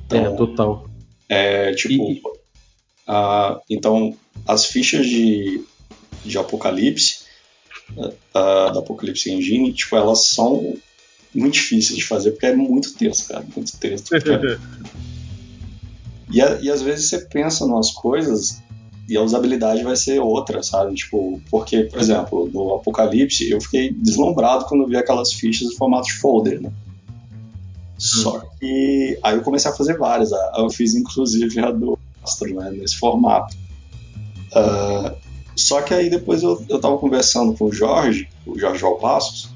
Então, 0.05 0.25
é, 0.25 0.35
total. 0.35 0.89
É, 1.29 1.74
tipo. 1.74 1.93
E... 1.93 2.21
Então, 3.69 4.15
as 4.47 4.65
fichas 4.65 5.05
de, 5.05 5.63
de 6.24 6.38
Apocalipse, 6.38 7.25
uh, 7.97 8.13
da 8.31 8.79
Apocalipse 8.79 9.31
Engine, 9.31 9.74
tipo, 9.74 9.95
elas 9.95 10.27
são 10.27 10.75
muito 11.33 11.53
difíceis 11.53 11.97
de 11.97 12.05
fazer, 12.05 12.31
porque 12.31 12.45
é 12.47 12.55
muito 12.55 12.93
texto, 12.95 13.27
cara, 13.27 13.45
muito 13.55 13.77
texto. 13.77 14.12
e, 16.31 16.41
a, 16.41 16.59
e 16.62 16.69
às 16.69 16.81
vezes 16.81 17.09
você 17.09 17.19
pensa 17.19 17.67
nas 17.67 17.91
coisas 17.91 18.62
e 19.07 19.15
a 19.15 19.21
usabilidade 19.21 19.83
vai 19.83 19.95
ser 19.95 20.19
outra, 20.19 20.63
sabe? 20.63 20.95
Tipo, 20.95 21.39
porque, 21.50 21.83
por 21.83 22.00
exemplo, 22.00 22.50
no 22.51 22.75
Apocalipse 22.75 23.50
eu 23.50 23.62
fiquei 23.62 23.91
deslumbrado 23.91 24.65
quando 24.65 24.88
vi 24.88 24.97
aquelas 24.97 25.31
fichas 25.33 25.67
em 25.67 25.75
formato 25.75 26.07
de 26.07 26.13
folder, 26.13 26.62
né? 26.62 26.71
Só 27.97 28.39
que 28.59 29.17
aí 29.23 29.35
eu 29.35 29.41
comecei 29.41 29.71
a 29.71 29.73
fazer 29.73 29.97
várias. 29.97 30.31
Eu 30.57 30.69
fiz 30.69 30.95
inclusive 30.95 31.59
a 31.59 31.71
do 31.71 31.97
Astro, 32.23 32.53
né, 32.53 32.71
nesse 32.71 32.97
formato. 32.97 33.55
Uh, 34.51 35.15
só 35.55 35.81
que 35.81 35.93
aí 35.93 36.09
depois 36.09 36.43
eu, 36.43 36.63
eu 36.67 36.79
tava 36.79 36.97
conversando 36.97 37.53
com 37.53 37.65
o 37.65 37.71
Jorge, 37.71 38.27
o 38.45 38.57
Jorge 38.59 38.81
Valpassos, 38.81 39.49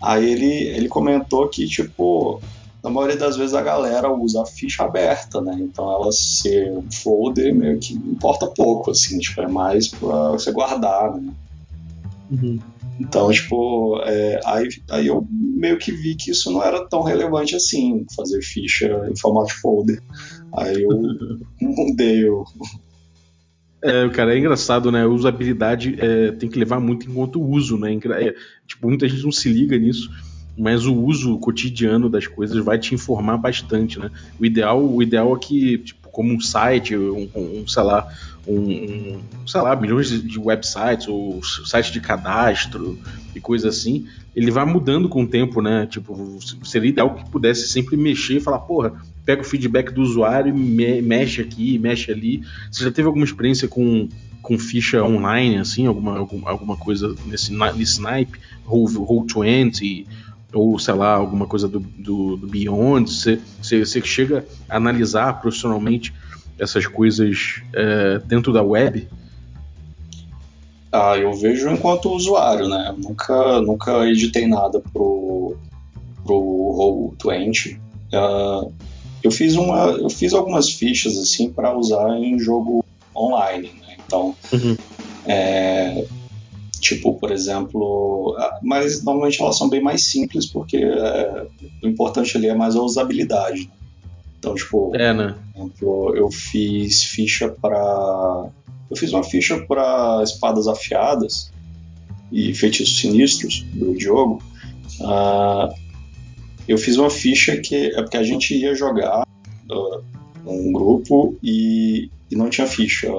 aí 0.00 0.30
ele, 0.30 0.52
ele 0.52 0.88
comentou 0.88 1.48
que, 1.48 1.66
tipo, 1.66 2.40
na 2.82 2.90
maioria 2.90 3.16
das 3.16 3.36
vezes 3.36 3.54
a 3.54 3.62
galera 3.62 4.12
usa 4.12 4.42
a 4.42 4.46
ficha 4.46 4.84
aberta, 4.84 5.40
né? 5.40 5.56
Então 5.58 5.90
ela 5.90 6.12
ser 6.12 6.70
um 6.70 6.90
folder 6.90 7.54
meio 7.54 7.78
que 7.78 7.94
importa 7.94 8.46
pouco, 8.46 8.90
assim, 8.90 9.18
tipo, 9.18 9.40
é 9.40 9.48
mais 9.48 9.88
pra 9.88 10.32
você 10.32 10.52
guardar, 10.52 11.14
né? 11.14 11.32
Uhum. 12.30 12.58
Então, 12.98 13.30
tipo, 13.30 14.00
é, 14.04 14.40
aí, 14.44 14.68
aí 14.90 15.06
eu 15.08 15.26
meio 15.30 15.78
que 15.78 15.90
vi 15.90 16.14
que 16.14 16.30
isso 16.30 16.52
não 16.52 16.62
era 16.62 16.86
tão 16.88 17.02
relevante 17.02 17.56
assim, 17.56 18.06
fazer 18.14 18.40
ficha 18.40 18.86
em 19.10 19.16
formato 19.18 19.52
folder. 19.60 20.00
Aí 20.56 20.82
eu 20.82 20.90
mudei 21.60 22.28
o. 22.28 22.44
É, 23.82 24.08
cara, 24.10 24.34
é 24.34 24.38
engraçado, 24.38 24.90
né? 24.90 25.02
A 25.02 25.08
usabilidade 25.08 25.96
é, 25.98 26.32
tem 26.32 26.48
que 26.48 26.58
levar 26.58 26.80
muito 26.80 27.10
em 27.10 27.14
conta 27.14 27.38
o 27.38 27.50
uso, 27.50 27.76
né? 27.76 27.92
É, 27.92 28.34
tipo, 28.66 28.88
muita 28.88 29.08
gente 29.08 29.24
não 29.24 29.32
se 29.32 29.48
liga 29.48 29.76
nisso, 29.76 30.08
mas 30.56 30.86
o 30.86 30.94
uso 30.94 31.36
cotidiano 31.38 32.08
das 32.08 32.26
coisas 32.26 32.64
vai 32.64 32.78
te 32.78 32.94
informar 32.94 33.36
bastante, 33.36 33.98
né? 33.98 34.10
O 34.38 34.46
ideal, 34.46 34.82
o 34.82 35.02
ideal 35.02 35.34
é 35.34 35.38
que, 35.38 35.78
tipo, 35.78 36.03
como 36.14 36.32
um 36.32 36.40
site, 36.40 36.96
um, 36.96 37.28
um 37.34 37.66
sei 37.66 37.82
lá, 37.82 38.08
um, 38.46 38.60
um, 38.60 39.20
sei 39.46 39.60
lá, 39.60 39.74
milhões 39.74 40.08
de 40.08 40.38
websites 40.38 41.08
ou 41.08 41.42
sites 41.42 41.92
de 41.92 42.00
cadastro 42.00 42.98
e 43.34 43.40
coisa 43.40 43.68
assim, 43.68 44.06
ele 44.34 44.50
vai 44.50 44.64
mudando 44.64 45.08
com 45.08 45.24
o 45.24 45.26
tempo, 45.26 45.60
né? 45.60 45.86
Tipo, 45.86 46.38
seria 46.64 46.90
ideal 46.90 47.14
que 47.14 47.28
pudesse 47.30 47.68
sempre 47.68 47.96
mexer 47.96 48.36
e 48.36 48.40
falar, 48.40 48.60
porra, 48.60 48.92
pega 49.24 49.42
o 49.42 49.44
feedback 49.44 49.92
do 49.92 50.02
usuário 50.02 50.54
e 50.54 50.56
me 50.56 51.02
mexe 51.02 51.42
aqui, 51.42 51.78
mexe 51.78 52.12
ali. 52.12 52.42
Você 52.70 52.84
já 52.84 52.92
teve 52.92 53.06
alguma 53.06 53.24
experiência 53.24 53.66
com, 53.66 54.08
com 54.40 54.56
ficha 54.56 55.02
online, 55.02 55.58
assim, 55.58 55.86
alguma, 55.86 56.18
alguma 56.44 56.76
coisa 56.76 57.12
nesse, 57.26 57.52
nesse 57.76 58.00
naipe? 58.00 58.38
Roll20 58.68 60.06
ou 60.54 60.78
sei 60.78 60.94
lá, 60.94 61.14
alguma 61.14 61.46
coisa 61.46 61.68
do, 61.68 61.80
do, 61.80 62.36
do 62.36 62.46
Beyond, 62.46 63.10
você, 63.12 63.40
você, 63.60 63.84
você 63.84 64.00
chega 64.00 64.46
a 64.68 64.76
analisar 64.76 65.40
profissionalmente 65.40 66.14
essas 66.58 66.86
coisas 66.86 67.62
é, 67.74 68.18
dentro 68.20 68.52
da 68.52 68.62
web? 68.62 69.08
Ah, 70.92 71.18
eu 71.18 71.32
vejo 71.34 71.68
enquanto 71.70 72.08
usuário, 72.12 72.68
né? 72.68 72.94
Nunca, 72.96 73.60
nunca 73.60 74.08
editei 74.08 74.46
nada 74.46 74.80
pro, 74.92 75.56
pro 76.24 77.16
Roll20. 77.18 77.76
Uh, 78.12 78.72
eu 79.20 79.30
fiz 79.32 79.56
uma, 79.56 79.86
eu 79.90 80.08
fiz 80.08 80.32
algumas 80.32 80.70
fichas 80.70 81.18
assim 81.18 81.50
para 81.50 81.76
usar 81.76 82.16
em 82.18 82.38
jogo 82.38 82.84
online, 83.16 83.72
né? 83.80 83.96
Então, 84.06 84.36
uhum. 84.52 84.76
é, 85.26 86.03
tipo, 86.84 87.14
por 87.14 87.32
exemplo, 87.32 88.36
ah, 88.38 88.58
mas 88.62 89.02
normalmente 89.02 89.40
elas 89.40 89.56
são 89.56 89.68
bem 89.68 89.82
mais 89.82 90.04
simples 90.04 90.46
porque 90.46 90.76
é, 90.76 91.46
o 91.82 91.88
importante 91.88 92.36
ali 92.36 92.48
é 92.48 92.54
mais 92.54 92.76
a 92.76 92.82
usabilidade. 92.82 93.70
Então, 94.38 94.54
tipo, 94.54 94.94
é, 94.94 95.12
né? 95.14 95.34
eu 95.80 96.30
fiz 96.30 97.04
ficha 97.04 97.48
para 97.48 98.46
eu 98.90 98.96
fiz 98.96 99.12
uma 99.12 99.24
ficha 99.24 99.58
para 99.66 100.20
espadas 100.22 100.68
afiadas 100.68 101.50
e 102.30 102.52
feitiços 102.52 102.98
sinistros 102.98 103.64
do 103.72 103.94
Diogo. 103.94 104.42
Uh, 105.00 105.74
eu 106.68 106.76
fiz 106.76 106.98
uma 106.98 107.08
ficha 107.08 107.56
que 107.56 107.86
é 107.86 108.02
porque 108.02 108.18
a 108.18 108.22
gente 108.22 108.54
ia 108.54 108.74
jogar 108.74 109.26
uh, 109.70 110.04
um 110.46 110.70
grupo 110.70 111.34
e, 111.42 112.10
e, 112.30 112.36
não 112.36 112.50
tinha 112.50 112.66
ficha 112.66 113.10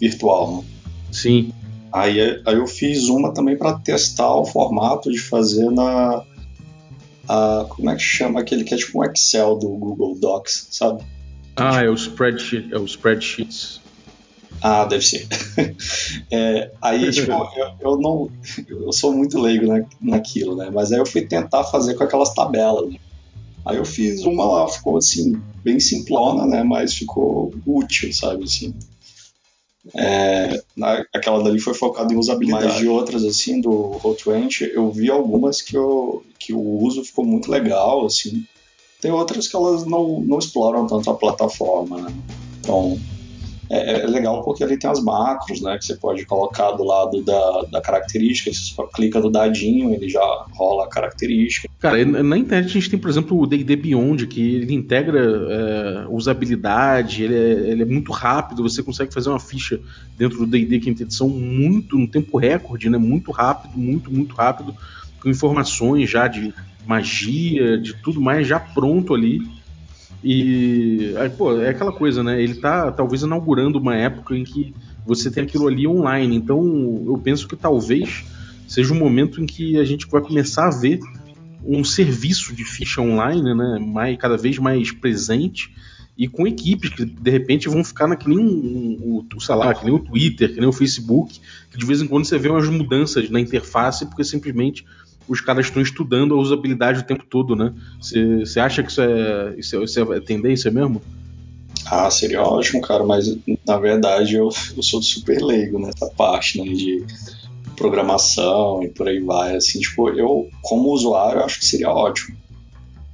virtual. 0.00 0.56
Né? 0.56 0.64
Sim. 1.12 1.52
Aí, 1.94 2.42
aí 2.44 2.56
eu 2.56 2.66
fiz 2.66 3.08
uma 3.08 3.32
também 3.32 3.56
para 3.56 3.78
testar 3.78 4.34
o 4.34 4.44
formato 4.44 5.12
de 5.12 5.18
fazer 5.18 5.70
na 5.70 6.24
a, 7.28 7.66
como 7.68 7.88
é 7.88 7.94
que 7.94 8.02
chama 8.02 8.40
aquele 8.40 8.64
que 8.64 8.74
é 8.74 8.76
tipo 8.76 8.98
um 8.98 9.04
Excel 9.04 9.56
do 9.56 9.68
Google 9.68 10.18
Docs, 10.18 10.66
sabe? 10.72 11.04
Ah, 11.54 11.84
é 11.84 11.88
o 11.88 11.94
spreadsheet, 11.94 12.74
é 12.74 12.78
o 12.78 12.84
spreadsheets. 12.84 13.80
Ah, 14.60 14.84
deve 14.86 15.06
ser. 15.06 15.28
é, 16.32 16.72
aí, 16.82 17.12
tipo, 17.12 17.30
eu, 17.56 17.92
eu, 17.92 17.96
não. 17.96 18.28
Eu 18.68 18.92
sou 18.92 19.12
muito 19.12 19.38
leigo 19.38 19.68
na, 19.68 19.84
naquilo, 20.00 20.56
né? 20.56 20.70
Mas 20.74 20.90
aí 20.90 20.98
eu 20.98 21.06
fui 21.06 21.22
tentar 21.22 21.62
fazer 21.62 21.94
com 21.94 22.02
aquelas 22.02 22.34
tabelas. 22.34 22.90
Né? 22.90 22.98
Aí 23.64 23.76
eu 23.76 23.84
fiz 23.84 24.24
uma 24.24 24.44
lá, 24.44 24.68
ficou 24.68 24.96
assim, 24.96 25.40
bem 25.62 25.78
simplona, 25.78 26.44
né? 26.44 26.64
Mas 26.64 26.92
ficou 26.92 27.54
útil, 27.64 28.12
sabe? 28.12 28.42
Assim. 28.42 28.74
É, 29.94 30.62
na, 30.76 31.04
aquela 31.14 31.42
dali 31.42 31.60
foi 31.60 31.74
focada 31.74 32.12
em 32.12 32.16
usabilidade. 32.16 32.66
Mas 32.66 32.76
de 32.78 32.88
outras, 32.88 33.24
assim, 33.24 33.60
do 33.60 33.98
Roll20, 34.02 34.70
eu 34.72 34.90
vi 34.90 35.10
algumas 35.10 35.60
que, 35.60 35.76
eu, 35.76 36.24
que 36.38 36.54
o 36.54 36.60
uso 36.60 37.04
ficou 37.04 37.24
muito 37.24 37.50
legal, 37.50 38.06
assim. 38.06 38.44
Tem 39.00 39.10
outras 39.10 39.46
que 39.46 39.54
elas 39.54 39.84
não, 39.84 40.20
não 40.20 40.38
exploram 40.38 40.86
tanto 40.86 41.10
a 41.10 41.14
plataforma, 41.14 42.00
né? 42.00 42.14
Então, 42.60 42.98
é, 43.68 44.00
é, 44.00 44.06
legal 44.06 44.42
porque 44.42 44.64
ali 44.64 44.78
tem 44.78 44.88
as 44.88 45.02
macros, 45.02 45.60
né? 45.60 45.76
Que 45.76 45.84
você 45.84 45.96
pode 45.96 46.24
colocar 46.24 46.72
do 46.72 46.84
lado 46.84 47.22
da, 47.22 47.62
da 47.70 47.80
característica. 47.82 48.52
Você 48.52 48.74
só 48.74 48.86
clica 48.86 49.20
no 49.20 49.30
dadinho, 49.30 49.92
ele 49.92 50.08
já 50.08 50.46
rola 50.52 50.84
a 50.84 50.88
característica. 50.88 51.68
Cara, 51.84 52.02
na 52.02 52.38
internet 52.38 52.70
a 52.70 52.72
gente 52.72 52.88
tem, 52.88 52.98
por 52.98 53.10
exemplo, 53.10 53.38
o 53.38 53.46
D&D 53.46 53.76
Beyond, 53.76 54.26
que 54.26 54.40
ele 54.40 54.72
integra 54.72 55.20
é, 55.20 56.06
usabilidade, 56.08 57.24
ele 57.24 57.34
é, 57.34 57.70
ele 57.72 57.82
é, 57.82 57.84
muito 57.84 58.10
rápido, 58.10 58.62
você 58.62 58.82
consegue 58.82 59.12
fazer 59.12 59.28
uma 59.28 59.38
ficha 59.38 59.78
dentro 60.16 60.38
do 60.38 60.46
D&D 60.46 60.80
quinta 60.80 61.02
edição 61.02 61.28
muito, 61.28 61.98
no 61.98 62.08
tempo 62.08 62.38
recorde, 62.38 62.88
né? 62.88 62.96
Muito 62.96 63.30
rápido, 63.30 63.76
muito, 63.76 64.10
muito 64.10 64.34
rápido, 64.34 64.74
com 65.20 65.28
informações 65.28 66.08
já 66.08 66.26
de 66.26 66.54
magia, 66.86 67.76
de 67.76 67.92
tudo 68.02 68.18
mais 68.18 68.48
já 68.48 68.58
pronto 68.58 69.12
ali. 69.12 69.42
E, 70.22 71.12
aí, 71.18 71.28
pô, 71.28 71.60
é 71.60 71.68
aquela 71.68 71.92
coisa, 71.92 72.22
né? 72.22 72.42
Ele 72.42 72.54
tá 72.54 72.92
talvez 72.92 73.20
inaugurando 73.24 73.78
uma 73.78 73.94
época 73.94 74.34
em 74.34 74.42
que 74.42 74.72
você 75.04 75.30
tem 75.30 75.42
aquilo 75.42 75.68
ali 75.68 75.86
online. 75.86 76.34
Então, 76.34 76.62
eu 77.06 77.20
penso 77.22 77.46
que 77.46 77.56
talvez 77.56 78.24
seja 78.66 78.94
um 78.94 78.98
momento 78.98 79.42
em 79.42 79.44
que 79.44 79.78
a 79.78 79.84
gente 79.84 80.06
vai 80.06 80.22
começar 80.22 80.68
a 80.68 80.70
ver 80.70 80.98
um 81.66 81.84
serviço 81.84 82.54
de 82.54 82.64
ficha 82.64 83.00
online, 83.00 83.54
né, 83.54 83.78
mais, 83.80 84.16
cada 84.16 84.36
vez 84.36 84.58
mais 84.58 84.90
presente 84.90 85.70
e 86.16 86.28
com 86.28 86.46
equipes 86.46 86.90
que 86.90 87.04
de 87.04 87.30
repente 87.30 87.68
vão 87.68 87.82
ficar 87.82 88.06
na, 88.06 88.16
que 88.16 88.28
nem 88.28 88.38
um, 88.38 89.24
um, 89.34 89.40
sei 89.40 89.56
que 89.74 89.84
nem 89.84 89.94
o 89.94 89.98
Twitter, 89.98 90.52
que 90.52 90.60
nem 90.60 90.68
o 90.68 90.72
Facebook, 90.72 91.40
que 91.70 91.78
de 91.78 91.84
vez 91.84 92.00
em 92.00 92.06
quando 92.06 92.24
você 92.24 92.38
vê 92.38 92.48
umas 92.48 92.68
mudanças 92.68 93.28
na 93.30 93.40
interface 93.40 94.06
porque 94.06 94.22
simplesmente 94.22 94.84
os 95.26 95.40
caras 95.40 95.66
estão 95.66 95.82
estudando 95.82 96.34
a 96.34 96.38
usabilidade 96.38 97.00
o 97.00 97.04
tempo 97.04 97.24
todo, 97.28 97.56
né? 97.56 97.72
Você 97.98 98.60
acha 98.60 98.82
que 98.82 98.90
isso 98.90 99.00
é, 99.00 99.54
isso 99.56 99.76
é, 99.76 99.84
isso 99.84 100.12
é 100.12 100.20
tendência 100.20 100.70
mesmo? 100.70 101.02
Ah, 101.86 102.10
seria 102.10 102.42
ótimo, 102.42 102.80
cara, 102.80 103.04
mas 103.04 103.36
na 103.66 103.78
verdade 103.78 104.36
eu, 104.36 104.48
eu 104.76 104.82
sou 104.82 105.02
super 105.02 105.42
leigo 105.42 105.78
nessa 105.78 106.06
parte, 106.06 106.58
né, 106.58 106.72
de 106.72 107.04
programação 107.74 108.82
e 108.82 108.88
por 108.88 109.08
aí 109.08 109.20
vai. 109.20 109.56
Assim, 109.56 109.80
tipo, 109.80 110.08
eu, 110.10 110.48
como 110.62 110.90
usuário, 110.90 111.44
acho 111.44 111.58
que 111.60 111.66
seria 111.66 111.90
ótimo. 111.90 112.36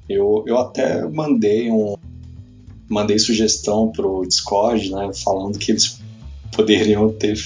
Eu, 0.08 0.44
eu 0.46 0.58
até 0.58 1.06
mandei 1.08 1.70
um 1.70 1.96
mandei 2.88 3.20
sugestão 3.20 3.92
pro 3.92 4.26
Discord, 4.26 4.90
né, 4.90 5.12
falando 5.14 5.56
que 5.56 5.70
eles 5.70 6.00
poderiam 6.52 7.12
ter, 7.12 7.38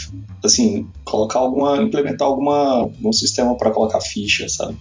assim, 0.42 0.88
colocar 1.04 1.40
alguma, 1.40 1.82
implementar 1.82 2.26
alguma 2.26 2.90
um 3.04 3.12
sistema 3.12 3.54
para 3.54 3.70
colocar 3.70 4.00
ficha, 4.00 4.48
sabe? 4.48 4.74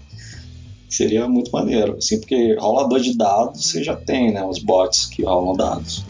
Seria 0.87 1.27
muito 1.27 1.51
maneiro, 1.51 1.97
assim, 1.97 2.17
porque 2.17 2.55
rolador 2.55 3.01
de 3.01 3.17
dados 3.17 3.65
você 3.67 3.83
já 3.83 3.93
tem, 3.93 4.33
né, 4.33 4.41
os 4.45 4.59
bots 4.59 5.05
que 5.05 5.23
rolam 5.23 5.53
dados. 5.53 6.05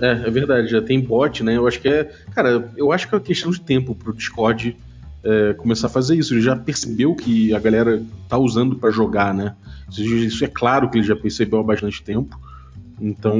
É, 0.00 0.10
é 0.10 0.30
verdade, 0.30 0.68
já 0.68 0.82
tem 0.82 1.00
bot, 1.00 1.42
né? 1.42 1.56
Eu 1.56 1.66
acho 1.66 1.80
que 1.80 1.88
é, 1.88 2.04
cara, 2.34 2.70
eu 2.76 2.92
acho 2.92 3.08
que 3.08 3.14
é 3.14 3.18
uma 3.18 3.24
questão 3.24 3.50
de 3.50 3.60
tempo 3.60 3.94
pro 3.94 4.14
Discord 4.14 4.76
é, 5.22 5.54
começar 5.54 5.86
a 5.86 5.90
fazer 5.90 6.16
isso. 6.16 6.34
Ele 6.34 6.40
já 6.40 6.56
percebeu 6.56 7.14
que 7.14 7.54
a 7.54 7.58
galera 7.58 8.02
tá 8.28 8.38
usando 8.38 8.76
para 8.76 8.90
jogar, 8.90 9.34
né? 9.34 9.54
Isso 9.90 10.44
é 10.44 10.48
claro 10.48 10.88
que 10.90 10.98
ele 10.98 11.06
já 11.06 11.16
percebeu 11.16 11.60
há 11.60 11.62
bastante 11.62 12.02
tempo. 12.02 12.38
Então, 13.00 13.34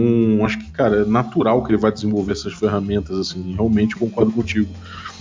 acho 0.44 0.58
que, 0.58 0.70
cara, 0.70 1.02
é 1.02 1.04
natural 1.04 1.62
que 1.62 1.70
ele 1.70 1.78
vai 1.78 1.92
desenvolver 1.92 2.32
essas 2.32 2.54
ferramentas, 2.54 3.16
assim, 3.18 3.52
realmente 3.52 3.94
concordo 3.94 4.32
contigo. 4.32 4.68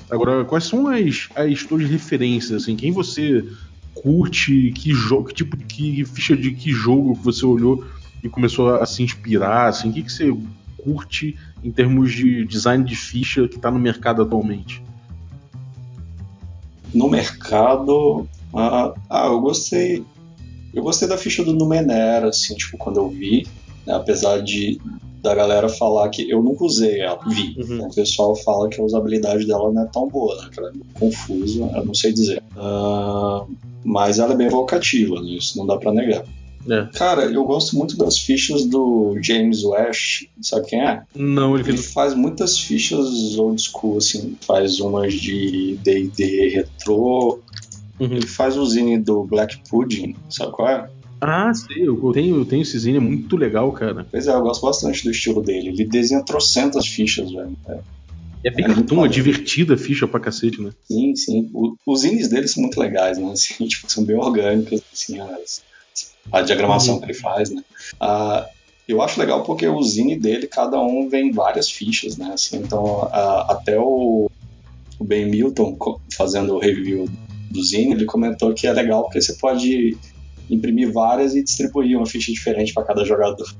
Agora, 0.09 0.45
quais 0.45 0.63
são 0.63 0.87
as, 0.87 1.29
as 1.35 1.63
tuas 1.63 1.83
referências, 1.83 2.63
assim, 2.63 2.75
quem 2.75 2.91
você 2.91 3.45
curte, 3.93 4.71
que 4.73 4.93
jogo, 4.93 5.25
que 5.25 5.33
tipo 5.33 5.57
que 5.57 6.05
ficha 6.05 6.37
de 6.37 6.51
que 6.51 6.71
jogo 6.71 7.17
que 7.17 7.23
você 7.23 7.45
olhou 7.45 7.85
e 8.23 8.29
começou 8.29 8.75
a, 8.75 8.83
a 8.83 8.85
se 8.85 9.03
inspirar, 9.03 9.67
assim, 9.67 9.89
o 9.89 9.93
que, 9.93 10.03
que 10.03 10.11
você 10.11 10.35
curte 10.77 11.37
em 11.61 11.71
termos 11.71 12.13
de 12.13 12.45
design 12.45 12.83
de 12.83 12.95
ficha 12.95 13.45
que 13.47 13.57
está 13.57 13.69
no 13.69 13.77
mercado 13.77 14.21
atualmente? 14.21 14.81
No 16.93 17.09
mercado, 17.09 18.27
ah, 18.53 18.93
ah, 19.09 19.27
eu 19.27 19.39
gostei. 19.41 20.03
Eu 20.73 20.83
gostei 20.83 21.07
da 21.07 21.17
ficha 21.17 21.43
do 21.43 21.53
Numenera, 21.53 22.29
assim, 22.29 22.55
tipo, 22.55 22.77
quando 22.77 22.97
eu 22.97 23.09
vi, 23.09 23.47
né, 23.85 23.93
apesar 23.95 24.41
de 24.41 24.79
da 25.21 25.35
galera 25.35 25.67
falar 25.67 26.07
que 26.09 26.29
eu 26.29 26.41
nunca 26.41 26.63
usei 26.63 27.01
ela, 27.01 27.19
vi. 27.27 27.55
Uhum. 27.57 27.87
O 27.87 27.93
pessoal 27.93 28.35
fala 28.37 28.69
que 28.69 28.79
a 28.79 28.83
usabilidade 28.83 29.45
dela 29.45 29.71
não 29.71 29.83
é 29.83 29.85
tão 29.87 30.07
boa, 30.07 30.33
né? 30.37 30.49
Que 30.51 30.59
ela 30.59 30.69
é 30.69 30.99
confusa, 30.99 31.69
eu 31.75 31.85
não 31.85 31.93
sei 31.93 32.13
dizer. 32.13 32.41
Uh, 32.55 33.45
mas 33.83 34.19
ela 34.19 34.33
é 34.33 34.37
bem 34.37 34.47
evocativa, 34.47 35.21
né, 35.21 35.31
isso 35.31 35.57
não 35.57 35.65
dá 35.65 35.77
para 35.77 35.91
negar. 35.91 36.23
É. 36.67 36.87
Cara, 36.97 37.25
eu 37.25 37.43
gosto 37.45 37.75
muito 37.77 37.97
das 37.97 38.17
fichas 38.17 38.65
do 38.65 39.17
James 39.21 39.63
West, 39.63 40.25
sabe 40.41 40.67
quem 40.67 40.81
é? 40.81 41.03
Não, 41.15 41.57
ele, 41.57 41.69
ele 41.69 41.77
faz 41.77 42.13
muitas 42.13 42.59
fichas 42.59 43.37
old 43.37 43.61
school, 43.61 43.97
assim, 43.97 44.37
faz 44.41 44.79
umas 44.79 45.13
de 45.13 45.77
D&D 45.81 46.49
retrô, 46.49 47.39
uhum. 47.99 48.07
ele 48.11 48.27
faz 48.27 48.57
o 48.57 48.65
zine 48.65 48.97
do 48.97 49.23
Black 49.23 49.61
Pudding, 49.69 50.15
sabe 50.29 50.51
qual 50.51 50.69
é? 50.69 50.89
Ah, 51.21 51.53
sei, 51.53 51.87
eu 51.87 52.11
tenho, 52.13 52.37
eu 52.37 52.45
tenho 52.45 52.61
esse 52.61 52.77
zine, 52.79 52.97
é 52.97 53.01
muito 53.01 53.35
legal, 53.35 53.71
cara. 53.71 54.05
Pois 54.09 54.27
é, 54.27 54.31
eu 54.31 54.41
gosto 54.41 54.61
bastante 54.65 55.03
do 55.03 55.11
estilo 55.11 55.41
dele, 55.41 55.69
ele 55.69 55.85
desenha 55.85 56.23
trocentas 56.23 56.87
fichas, 56.87 57.31
velho. 57.31 57.57
É. 57.67 57.79
É 58.41 58.49
bem 58.49 58.63
é 58.63 58.67
cartoon, 58.69 59.05
é 59.05 59.09
divertida 59.09 59.73
a 59.73 59.77
ficha 59.77 60.07
pra 60.07 60.19
cacete, 60.19 60.61
né? 60.61 60.71
Sim, 60.85 61.13
sim. 61.13 61.49
O, 61.53 61.75
os 61.85 62.01
zines 62.01 62.29
dele 62.29 62.47
são 62.47 62.63
muito 62.63 62.79
legais, 62.79 63.17
né? 63.17 63.29
Assim, 63.31 63.65
tipo, 63.67 63.91
são 63.91 64.03
bem 64.05 64.15
orgânicos, 64.15 64.81
assim, 64.93 65.19
as, 65.19 65.61
a 66.31 66.41
diagramação 66.41 66.95
uhum. 66.95 66.99
que 66.99 67.05
ele 67.07 67.13
faz, 67.13 67.49
né? 67.49 67.63
Ah, 67.99 68.47
eu 68.87 69.01
acho 69.01 69.19
legal 69.19 69.43
porque 69.43 69.67
o 69.67 69.81
zine 69.83 70.17
dele, 70.17 70.47
cada 70.47 70.81
um 70.81 71.07
vem 71.07 71.31
várias 71.31 71.69
fichas, 71.69 72.17
né? 72.17 72.31
Assim, 72.33 72.57
então, 72.57 73.07
até 73.47 73.79
o, 73.79 74.29
o 74.97 75.03
Ben 75.03 75.29
Milton, 75.29 75.77
fazendo 76.15 76.55
o 76.55 76.59
review 76.59 77.07
do 77.51 77.63
zine, 77.63 77.93
ele 77.93 78.05
comentou 78.05 78.53
que 78.53 78.65
é 78.65 78.73
legal 78.73 79.03
porque 79.03 79.21
você 79.21 79.33
pode 79.33 79.95
imprimir 80.49 80.91
várias 80.91 81.35
e 81.35 81.43
distribuir 81.43 81.97
uma 81.97 82.05
ficha 82.07 82.31
diferente 82.31 82.73
para 82.73 82.83
cada 82.83 83.05
jogador. 83.05 83.47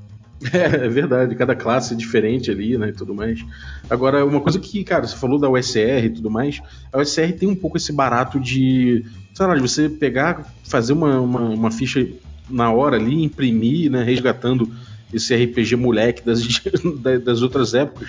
É, 0.54 0.86
é, 0.86 0.88
verdade, 0.88 1.34
cada 1.34 1.54
classe 1.54 1.92
é 1.92 1.96
diferente 1.96 2.50
ali, 2.50 2.78
né, 2.78 2.88
e 2.88 2.92
tudo 2.94 3.14
mais. 3.14 3.44
Agora, 3.90 4.24
uma 4.24 4.40
coisa 4.40 4.58
que, 4.58 4.82
cara, 4.82 5.06
você 5.06 5.14
falou 5.14 5.38
da 5.38 5.50
USR 5.50 6.06
e 6.06 6.10
tudo 6.10 6.30
mais, 6.30 6.62
a 6.90 6.98
USR 6.98 7.34
tem 7.38 7.46
um 7.46 7.54
pouco 7.54 7.76
esse 7.76 7.92
barato 7.92 8.40
de, 8.40 9.04
sei 9.34 9.46
lá, 9.46 9.54
de 9.54 9.60
você 9.60 9.86
pegar, 9.90 10.50
fazer 10.64 10.94
uma, 10.94 11.20
uma, 11.20 11.40
uma 11.40 11.70
ficha 11.70 12.08
na 12.50 12.70
hora 12.72 12.96
ali, 12.96 13.22
imprimir, 13.22 13.90
né, 13.90 14.02
resgatando 14.02 14.70
esse 15.12 15.34
RPG 15.34 15.76
moleque 15.76 16.24
das, 16.24 16.42
das 17.24 17.42
outras 17.42 17.74
épocas. 17.74 18.08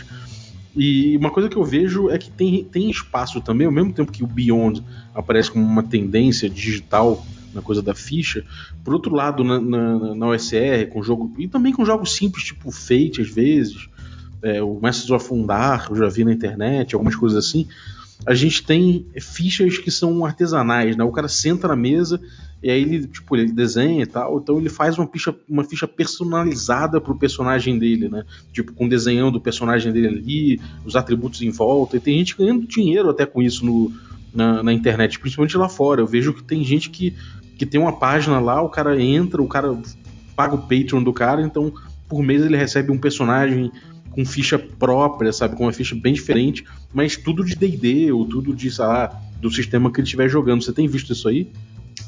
E 0.75 1.17
uma 1.17 1.29
coisa 1.29 1.49
que 1.49 1.57
eu 1.57 1.63
vejo 1.63 2.09
é 2.09 2.17
que 2.17 2.31
tem, 2.31 2.63
tem 2.63 2.89
espaço 2.89 3.41
também, 3.41 3.67
ao 3.67 3.73
mesmo 3.73 3.91
tempo 3.91 4.11
que 4.11 4.23
o 4.23 4.27
Beyond 4.27 4.83
aparece 5.13 5.51
como 5.51 5.65
uma 5.65 5.83
tendência 5.83 6.49
digital 6.49 7.25
na 7.53 7.61
coisa 7.61 7.81
da 7.81 7.93
ficha, 7.93 8.45
por 8.83 8.93
outro 8.93 9.13
lado, 9.13 9.43
na, 9.43 9.59
na, 9.59 10.15
na 10.15 10.27
OSR, 10.27 10.87
com 10.89 11.03
jogo. 11.03 11.33
E 11.37 11.47
também 11.47 11.73
com 11.73 11.83
jogos 11.83 12.15
simples, 12.15 12.45
tipo 12.45 12.71
Fate, 12.71 13.21
às 13.21 13.29
vezes, 13.29 13.89
é, 14.41 14.61
o 14.61 14.79
Masters 14.79 15.11
of 15.11 15.33
Undar, 15.33 15.87
eu 15.89 15.95
já 15.97 16.07
vi 16.07 16.23
na 16.23 16.31
internet, 16.31 16.95
algumas 16.95 17.15
coisas 17.15 17.45
assim. 17.45 17.67
A 18.25 18.33
gente 18.33 18.63
tem 18.63 19.05
fichas 19.19 19.77
que 19.77 19.91
são 19.91 20.23
artesanais, 20.25 20.95
né? 20.95 21.03
O 21.03 21.11
cara 21.11 21.27
senta 21.27 21.67
na 21.67 21.75
mesa 21.75 22.21
e 22.63 22.69
aí 22.69 22.81
ele, 22.81 23.07
tipo, 23.07 23.35
ele 23.35 23.51
desenha 23.51 24.03
e 24.03 24.05
tal, 24.05 24.39
então 24.39 24.59
ele 24.59 24.69
faz 24.69 24.97
uma 24.97 25.07
ficha, 25.07 25.35
uma 25.49 25.63
ficha 25.63 25.87
personalizada 25.87 27.01
pro 27.01 27.15
personagem 27.15 27.79
dele, 27.79 28.07
né? 28.07 28.23
Tipo, 28.53 28.71
com 28.73 28.85
o 28.85 29.39
personagem 29.39 29.91
dele 29.91 30.07
ali, 30.07 30.61
os 30.85 30.95
atributos 30.95 31.41
em 31.41 31.49
volta. 31.49 31.97
E 31.97 31.99
tem 31.99 32.19
gente 32.19 32.37
ganhando 32.37 32.67
dinheiro 32.67 33.09
até 33.09 33.25
com 33.25 33.41
isso 33.41 33.65
no, 33.65 33.91
na, 34.31 34.61
na, 34.61 34.71
internet, 34.71 35.19
principalmente 35.19 35.57
lá 35.57 35.67
fora. 35.67 36.01
Eu 36.01 36.07
vejo 36.07 36.33
que 36.33 36.43
tem 36.43 36.63
gente 36.63 36.91
que, 36.91 37.15
que 37.57 37.65
tem 37.65 37.81
uma 37.81 37.93
página 37.93 38.39
lá, 38.39 38.61
o 38.61 38.69
cara 38.69 39.01
entra, 39.01 39.41
o 39.41 39.47
cara 39.47 39.75
paga 40.35 40.53
o 40.53 40.61
Patreon 40.61 41.01
do 41.01 41.11
cara, 41.11 41.41
então 41.41 41.73
por 42.07 42.21
mês 42.21 42.43
ele 42.43 42.57
recebe 42.57 42.91
um 42.91 42.97
personagem 42.97 43.71
com 44.11 44.25
ficha 44.25 44.59
própria, 44.59 45.31
sabe? 45.33 45.55
Com 45.55 45.63
uma 45.63 45.73
ficha 45.73 45.95
bem 45.95 46.13
diferente, 46.13 46.63
mas 46.93 47.17
tudo 47.17 47.43
de 47.43 47.55
DD 47.55 48.11
ou 48.11 48.25
tudo 48.25 48.53
de, 48.53 48.69
sei 48.69 48.85
lá, 48.85 49.19
do 49.39 49.49
sistema 49.49 49.91
que 49.91 49.99
ele 49.99 50.05
estiver 50.05 50.29
jogando. 50.29 50.61
Você 50.63 50.73
tem 50.73 50.87
visto 50.87 51.13
isso 51.13 51.27
aí? 51.27 51.49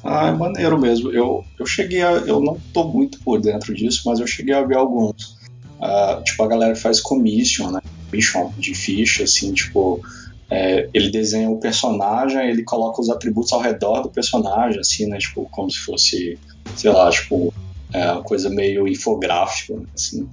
Ah, 0.04 0.28
é 0.28 0.32
maneiro 0.32 0.80
mesmo. 0.80 1.12
Eu, 1.12 1.44
eu 1.58 1.66
cheguei 1.66 2.02
a. 2.02 2.12
Eu 2.12 2.42
não 2.42 2.58
tô 2.74 2.86
muito 2.86 3.20
por 3.20 3.40
dentro 3.40 3.74
disso, 3.74 4.04
mas 4.06 4.20
eu 4.20 4.28
cheguei 4.28 4.54
a 4.54 4.64
ver 4.64 4.76
alguns. 4.76 5.38
Uh, 5.80 6.24
tipo, 6.24 6.44
a 6.44 6.48
galera 6.48 6.76
faz 6.76 7.00
commission, 7.00 7.72
né? 7.72 7.82
Commission 8.10 8.52
de 8.58 8.74
ficha, 8.74 9.24
assim, 9.24 9.54
tipo. 9.54 10.02
É, 10.50 10.88
ele 10.94 11.10
desenha 11.10 11.50
o 11.50 11.58
personagem, 11.58 12.48
ele 12.48 12.64
coloca 12.64 13.02
os 13.02 13.10
atributos 13.10 13.52
ao 13.54 13.60
redor 13.60 14.02
do 14.02 14.10
personagem, 14.10 14.80
assim, 14.80 15.08
né? 15.08 15.18
Tipo, 15.18 15.48
como 15.50 15.72
se 15.72 15.80
fosse, 15.80 16.38
sei 16.76 16.92
lá, 16.92 17.10
tipo, 17.10 17.52
é 17.92 18.12
uma 18.12 18.22
coisa 18.22 18.50
meio 18.50 18.88
infográfica, 18.88 19.82
assim. 19.96 20.28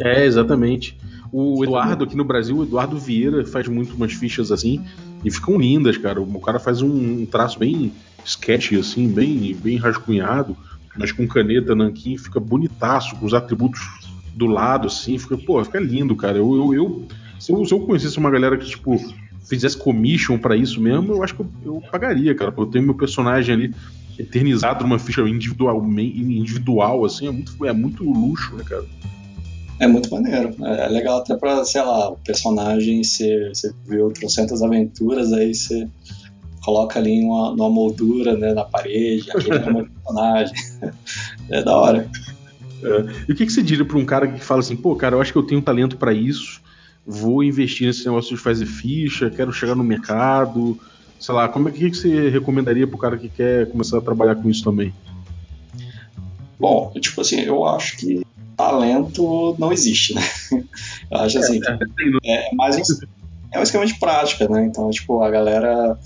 É, 0.00 0.24
exatamente. 0.24 0.96
O 1.32 1.62
Eduardo 1.64 2.04
aqui 2.04 2.16
no 2.16 2.24
Brasil, 2.24 2.56
o 2.56 2.62
Eduardo 2.62 2.98
Vieira, 2.98 3.44
faz 3.44 3.68
muito 3.68 3.94
umas 3.94 4.12
fichas 4.12 4.50
assim 4.50 4.82
e 5.24 5.30
ficam 5.30 5.58
lindas, 5.58 5.96
cara. 5.96 6.20
O 6.20 6.40
cara 6.40 6.58
faz 6.58 6.82
um 6.82 7.26
traço 7.26 7.58
bem 7.58 7.92
sketch, 8.24 8.72
assim, 8.72 9.08
bem, 9.08 9.54
bem 9.54 9.76
rascunhado, 9.76 10.56
mas 10.96 11.12
com 11.12 11.26
caneta 11.26 11.74
nanquim, 11.74 12.16
fica 12.16 12.40
bonitaço, 12.40 13.16
com 13.16 13.26
os 13.26 13.34
atributos 13.34 13.80
do 14.34 14.46
lado, 14.46 14.88
assim, 14.88 15.18
fica, 15.18 15.36
pô, 15.38 15.62
fica 15.64 15.80
lindo, 15.80 16.14
cara. 16.16 16.38
Eu, 16.38 16.54
eu, 16.56 16.74
eu 16.74 17.08
se, 17.38 17.52
eu 17.52 17.64
se 17.64 17.72
eu 17.72 17.80
conhecesse 17.80 18.18
uma 18.18 18.30
galera 18.30 18.56
que, 18.56 18.66
tipo, 18.66 18.98
fizesse 19.48 19.76
commission 19.76 20.38
para 20.38 20.56
isso 20.56 20.80
mesmo, 20.80 21.12
eu 21.12 21.22
acho 21.22 21.34
que 21.34 21.40
eu, 21.40 21.50
eu, 21.64 21.82
pagaria, 21.90 22.34
cara, 22.34 22.50
porque 22.50 22.68
eu 22.68 22.72
tenho 22.72 22.84
meu 22.84 22.94
personagem 22.94 23.54
ali 23.54 23.74
eternizado 24.18 24.82
numa 24.82 24.98
ficha 24.98 25.22
individual, 25.22 25.84
individual 25.86 27.04
assim, 27.04 27.28
é 27.28 27.30
muito, 27.30 27.64
é 27.64 27.72
muito 27.72 28.04
luxo, 28.04 28.54
né, 28.56 28.64
cara? 28.64 28.84
É 29.78 29.86
muito 29.86 30.10
maneiro. 30.10 30.54
É 30.64 30.88
legal 30.88 31.18
até 31.18 31.36
pra, 31.36 31.64
sei 31.64 31.82
lá, 31.82 32.10
o 32.10 32.16
personagem, 32.16 33.02
você, 33.02 33.50
você 33.50 33.72
viu 33.86 34.10
trocentas 34.10 34.62
aventuras, 34.62 35.32
aí 35.32 35.54
você 35.54 35.88
coloca 36.64 36.98
ali 36.98 37.22
uma, 37.22 37.50
uma 37.50 37.70
moldura 37.70 38.36
né, 38.36 38.52
na 38.52 38.64
parede, 38.64 39.30
aquele 39.30 39.54
é 39.56 39.70
o 39.70 39.86
personagem. 39.86 40.54
É 41.50 41.62
da 41.62 41.76
hora. 41.76 42.10
É. 42.82 43.24
E 43.28 43.32
o 43.32 43.36
que, 43.36 43.46
que 43.46 43.52
você 43.52 43.62
diria 43.62 43.84
para 43.84 43.98
um 43.98 44.04
cara 44.04 44.26
que 44.26 44.40
fala 44.40 44.60
assim, 44.60 44.76
pô, 44.76 44.96
cara, 44.96 45.14
eu 45.14 45.20
acho 45.20 45.32
que 45.32 45.38
eu 45.38 45.42
tenho 45.46 45.62
talento 45.62 45.96
para 45.96 46.12
isso, 46.12 46.60
vou 47.06 47.44
investir 47.44 47.86
nesse 47.86 48.04
negócio 48.04 48.34
de 48.34 48.42
fazer 48.42 48.66
ficha, 48.66 49.30
quero 49.30 49.52
chegar 49.52 49.74
no 49.74 49.84
mercado, 49.84 50.78
sei 51.20 51.34
lá, 51.34 51.48
como 51.48 51.68
é 51.68 51.72
que, 51.72 51.90
que 51.90 51.96
você 51.96 52.28
recomendaria 52.28 52.86
para 52.86 52.96
o 52.96 53.00
cara 53.00 53.16
que 53.16 53.28
quer 53.28 53.70
começar 53.70 53.98
a 53.98 54.02
trabalhar 54.02 54.36
com 54.36 54.48
isso 54.48 54.64
também? 54.64 54.92
Bom, 56.58 56.92
tipo 56.98 57.20
assim, 57.20 57.40
eu 57.40 57.64
acho 57.66 57.98
que 57.98 58.26
talento 58.56 59.56
não 59.58 59.72
existe, 59.72 60.14
né? 60.14 60.22
Eu 61.10 61.18
acho 61.18 61.38
assim, 61.38 61.60
é, 61.64 62.30
é, 62.32 62.50
é 62.50 62.54
mais 62.54 62.76
um, 62.76 63.06
é 63.52 63.60
um 63.60 63.62
esquema 63.62 63.86
de 63.86 63.98
prática, 63.98 64.48
né? 64.48 64.64
Então, 64.64 64.90
tipo, 64.90 65.22
a 65.22 65.30
galera. 65.30 65.98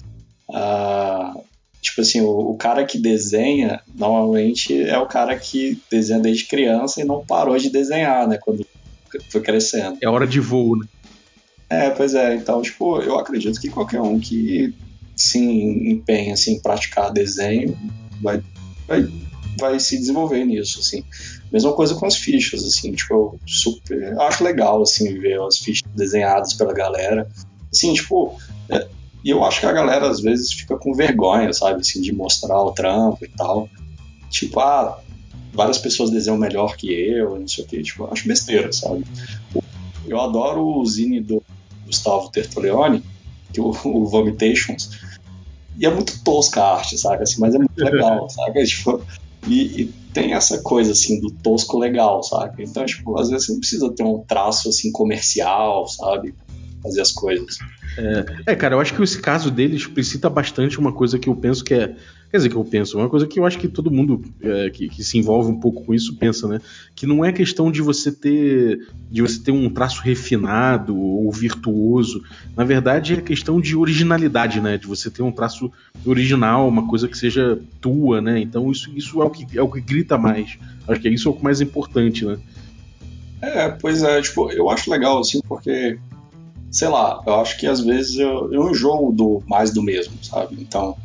A, 0.52 1.34
tipo 1.80 2.00
assim, 2.00 2.20
o, 2.20 2.50
o, 2.50 2.56
cara 2.56 2.84
que 2.84 2.98
desenha, 2.98 3.80
normalmente 3.94 4.82
é 4.82 4.98
o 4.98 5.06
cara 5.06 5.36
que 5.36 5.80
desenha 5.90 6.20
desde 6.20 6.44
criança 6.44 7.00
e 7.00 7.04
não 7.04 7.24
parou 7.24 7.56
de 7.56 7.70
desenhar, 7.70 8.28
né? 8.28 8.38
Quando 8.38 8.66
foi 9.30 9.40
crescendo. 9.40 9.98
É 10.02 10.08
hora 10.08 10.26
de 10.26 10.40
voo, 10.40 10.76
né? 10.76 10.86
É, 11.68 11.90
pois 11.90 12.14
é. 12.14 12.34
Então, 12.34 12.60
tipo, 12.60 13.00
eu 13.00 13.18
acredito 13.18 13.60
que 13.60 13.70
qualquer 13.70 14.00
um 14.00 14.18
que 14.18 14.74
se 15.16 15.38
empenha 15.38 16.34
assim, 16.34 16.54
em 16.54 16.60
praticar 16.60 17.12
desenho 17.12 17.76
vai, 18.20 18.42
vai, 18.88 19.08
vai 19.60 19.78
se 19.78 19.96
desenvolver 19.98 20.44
nisso, 20.44 20.80
assim. 20.80 21.04
Mesma 21.52 21.72
coisa 21.72 21.94
com 21.94 22.06
as 22.06 22.16
fichas, 22.16 22.64
assim, 22.64 22.92
tipo, 22.92 23.14
eu 23.14 23.40
super. 23.46 24.18
Acho 24.20 24.42
legal, 24.42 24.82
assim, 24.82 25.18
ver 25.18 25.40
as 25.42 25.58
fichas 25.58 25.88
desenhadas 25.94 26.54
pela 26.54 26.72
galera. 26.72 27.28
Assim, 27.72 27.92
tipo. 27.94 28.36
É, 28.68 28.88
e 29.22 29.30
eu 29.30 29.44
acho 29.44 29.60
que 29.60 29.66
a 29.66 29.72
galera 29.72 30.08
às 30.08 30.20
vezes 30.20 30.52
fica 30.52 30.76
com 30.76 30.94
vergonha, 30.94 31.52
sabe, 31.52 31.80
assim, 31.80 32.00
de 32.00 32.12
mostrar 32.12 32.60
o 32.60 32.72
trampo 32.72 33.24
e 33.24 33.28
tal. 33.28 33.68
Tipo, 34.30 34.60
ah, 34.60 35.00
várias 35.52 35.78
pessoas 35.78 36.10
desenham 36.10 36.38
melhor 36.38 36.76
que 36.76 36.90
eu, 36.90 37.38
não 37.38 37.46
sei 37.46 37.64
o 37.64 37.66
quê. 37.66 37.82
Tipo, 37.82 38.08
acho 38.10 38.26
besteira, 38.26 38.72
sabe? 38.72 39.04
Eu 40.06 40.20
adoro 40.20 40.64
o 40.64 40.86
zine 40.86 41.20
do 41.20 41.42
Gustavo 41.86 42.30
Tertolioni, 42.30 43.02
que 43.52 43.60
o, 43.60 43.70
o 43.84 44.06
Vomitations. 44.06 44.98
E 45.78 45.86
é 45.86 45.90
muito 45.90 46.22
tosca 46.22 46.62
a 46.62 46.76
arte, 46.76 46.98
sabe? 46.98 47.22
Assim, 47.22 47.40
mas 47.40 47.54
é 47.54 47.58
muito 47.58 47.76
legal, 47.76 48.28
sabe? 48.30 48.64
Tipo, 48.64 49.02
e, 49.46 49.82
e, 49.82 50.00
tem 50.12 50.32
essa 50.32 50.60
coisa 50.60 50.90
assim 50.92 51.20
do 51.20 51.30
tosco 51.30 51.78
legal, 51.78 52.22
sabe? 52.22 52.64
Então, 52.64 52.84
tipo, 52.84 53.18
às 53.18 53.30
vezes 53.30 53.46
você 53.46 53.52
não 53.52 53.60
precisa 53.60 53.94
ter 53.94 54.02
um 54.02 54.18
traço 54.26 54.68
assim 54.68 54.90
comercial, 54.90 55.86
sabe? 55.86 56.34
Fazer 56.82 57.00
as 57.00 57.12
coisas. 57.12 57.58
É, 57.96 58.52
é, 58.52 58.56
cara, 58.56 58.74
eu 58.74 58.80
acho 58.80 58.94
que 58.94 59.02
esse 59.02 59.20
caso 59.20 59.50
dele 59.50 59.76
explicita 59.76 60.28
bastante 60.28 60.78
uma 60.78 60.92
coisa 60.92 61.18
que 61.18 61.28
eu 61.28 61.36
penso 61.36 61.62
que 61.62 61.74
é 61.74 61.94
Quer 62.30 62.36
dizer, 62.36 62.48
que 62.50 62.54
eu 62.54 62.64
penso, 62.64 62.96
uma 62.96 63.08
coisa 63.08 63.26
que 63.26 63.40
eu 63.40 63.44
acho 63.44 63.58
que 63.58 63.66
todo 63.66 63.90
mundo 63.90 64.22
é, 64.40 64.70
que, 64.70 64.88
que, 64.88 65.02
se 65.02 65.18
envolve 65.18 65.50
um 65.50 65.58
pouco 65.58 65.84
com 65.84 65.92
isso 65.92 66.14
pensa, 66.14 66.46
né? 66.46 66.60
Que 66.94 67.04
não 67.04 67.24
é 67.24 67.32
questão 67.32 67.72
de 67.72 67.82
você 67.82 68.12
ter 68.12 68.86
de 69.10 69.20
você 69.20 69.40
ter 69.40 69.50
um 69.50 69.68
traço 69.68 70.00
refinado 70.00 70.96
ou 70.96 71.30
virtuoso. 71.32 72.22
Na 72.56 72.62
verdade, 72.62 73.14
é 73.14 73.20
questão 73.20 73.60
de 73.60 73.74
originalidade, 73.74 74.60
né? 74.60 74.78
De 74.78 74.86
você 74.86 75.10
ter 75.10 75.22
um 75.22 75.32
traço 75.32 75.72
original, 76.06 76.68
uma 76.68 76.86
coisa 76.86 77.08
que 77.08 77.18
seja 77.18 77.60
tua, 77.80 78.20
né? 78.20 78.38
Então 78.38 78.70
isso, 78.70 78.92
isso 78.94 79.20
é, 79.20 79.24
o 79.24 79.30
que, 79.30 79.58
é 79.58 79.62
o 79.62 79.68
que 79.68 79.80
grita 79.80 80.16
mais. 80.16 80.56
Acho 80.86 81.00
que 81.00 81.08
é 81.08 81.10
isso 81.10 81.28
é 81.28 81.32
o 81.32 81.42
mais 81.42 81.60
importante, 81.60 82.24
né? 82.24 82.38
É, 83.42 83.68
pois 83.70 84.04
é, 84.04 84.22
tipo, 84.22 84.52
eu 84.52 84.70
acho 84.70 84.88
legal, 84.88 85.18
assim, 85.18 85.40
porque, 85.48 85.98
sei 86.70 86.88
lá, 86.88 87.20
eu 87.26 87.40
acho 87.40 87.58
que 87.58 87.66
às 87.66 87.80
vezes 87.80 88.18
eu, 88.18 88.52
eu 88.52 88.70
enjoo 88.70 89.10
do 89.10 89.42
mais 89.48 89.72
do 89.72 89.82
mesmo, 89.82 90.12
sabe? 90.22 90.56
Então, 90.60 90.96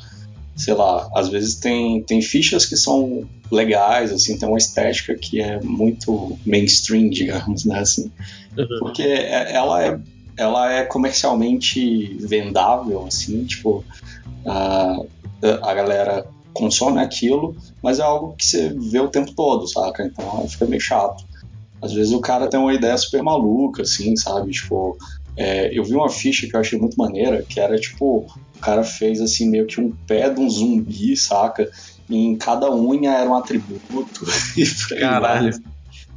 sei 0.55 0.73
lá, 0.73 1.09
às 1.13 1.29
vezes 1.29 1.55
tem, 1.55 2.01
tem 2.03 2.21
fichas 2.21 2.65
que 2.65 2.77
são 2.77 3.27
legais, 3.51 4.11
assim, 4.11 4.37
tem 4.37 4.47
uma 4.47 4.57
estética 4.57 5.15
que 5.15 5.41
é 5.41 5.59
muito 5.61 6.37
mainstream, 6.45 7.09
digamos, 7.09 7.65
né, 7.65 7.79
assim, 7.79 8.11
uhum. 8.57 8.67
porque 8.79 9.03
é, 9.03 9.53
ela 9.53 9.85
é, 9.85 9.99
ela 10.37 10.71
é 10.71 10.83
comercialmente 10.85 12.15
vendável, 12.19 13.05
assim, 13.05 13.43
tipo, 13.43 13.83
a, 14.45 14.97
a 15.61 15.73
galera 15.73 16.25
consome 16.53 17.01
aquilo, 17.01 17.55
mas 17.83 17.99
é 17.99 18.03
algo 18.03 18.33
que 18.37 18.45
você 18.45 18.69
vê 18.69 18.99
o 18.99 19.09
tempo 19.09 19.33
todo, 19.33 19.67
saca? 19.67 20.05
Então 20.05 20.47
fica 20.47 20.65
meio 20.65 20.81
chato. 20.81 21.25
Às 21.81 21.91
vezes 21.91 22.13
o 22.13 22.21
cara 22.21 22.47
tem 22.47 22.59
uma 22.59 22.73
ideia 22.73 22.97
super 22.97 23.21
maluca, 23.21 23.81
assim, 23.81 24.15
sabe? 24.15 24.51
Tipo, 24.51 24.97
é, 25.37 25.77
eu 25.77 25.83
vi 25.83 25.93
uma 25.93 26.09
ficha 26.09 26.47
que 26.47 26.55
eu 26.55 26.59
achei 26.59 26.79
muito 26.79 26.97
maneira, 26.97 27.43
que 27.43 27.59
era 27.59 27.77
tipo, 27.77 28.25
o 28.55 28.59
cara 28.59 28.83
fez 28.83 29.19
assim 29.19 29.49
meio 29.49 29.67
que 29.67 29.81
um 29.81 29.91
pé 29.91 30.29
de 30.29 30.39
um 30.39 30.49
zumbi, 30.49 31.15
saca? 31.17 31.69
E 32.09 32.15
em 32.15 32.37
cada 32.37 32.73
unha 32.73 33.11
era 33.11 33.29
um 33.29 33.35
atributo. 33.35 34.25
Caralho. 34.99 35.51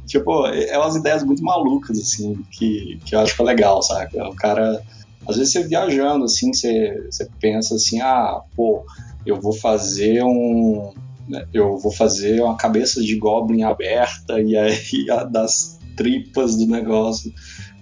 Tipo, 0.05 0.47
é 0.47 0.77
umas 0.77 0.95
ideias 0.95 1.23
muito 1.23 1.43
malucas, 1.43 1.99
assim, 1.99 2.41
que, 2.51 2.99
que 3.05 3.13
eu 3.13 3.19
acho 3.19 3.35
que 3.35 3.41
é 3.41 3.45
legal, 3.45 3.81
saca? 3.81 4.27
O 4.27 4.35
cara. 4.35 4.81
Às 5.27 5.35
vezes 5.35 5.51
você 5.51 5.63
viajando, 5.63 6.25
assim, 6.25 6.51
você, 6.51 7.07
você 7.11 7.27
pensa 7.39 7.75
assim, 7.75 8.01
ah, 8.01 8.41
pô, 8.55 8.83
eu 9.25 9.39
vou 9.39 9.53
fazer 9.53 10.23
um. 10.23 10.93
Né, 11.27 11.45
eu 11.53 11.77
vou 11.77 11.91
fazer 11.91 12.41
uma 12.41 12.57
cabeça 12.57 13.01
de 13.01 13.15
goblin 13.17 13.61
aberta 13.63 14.41
e 14.41 14.57
aí 14.57 15.05
das 15.29 15.77
tripas 15.95 16.55
do 16.55 16.65
negócio 16.65 17.31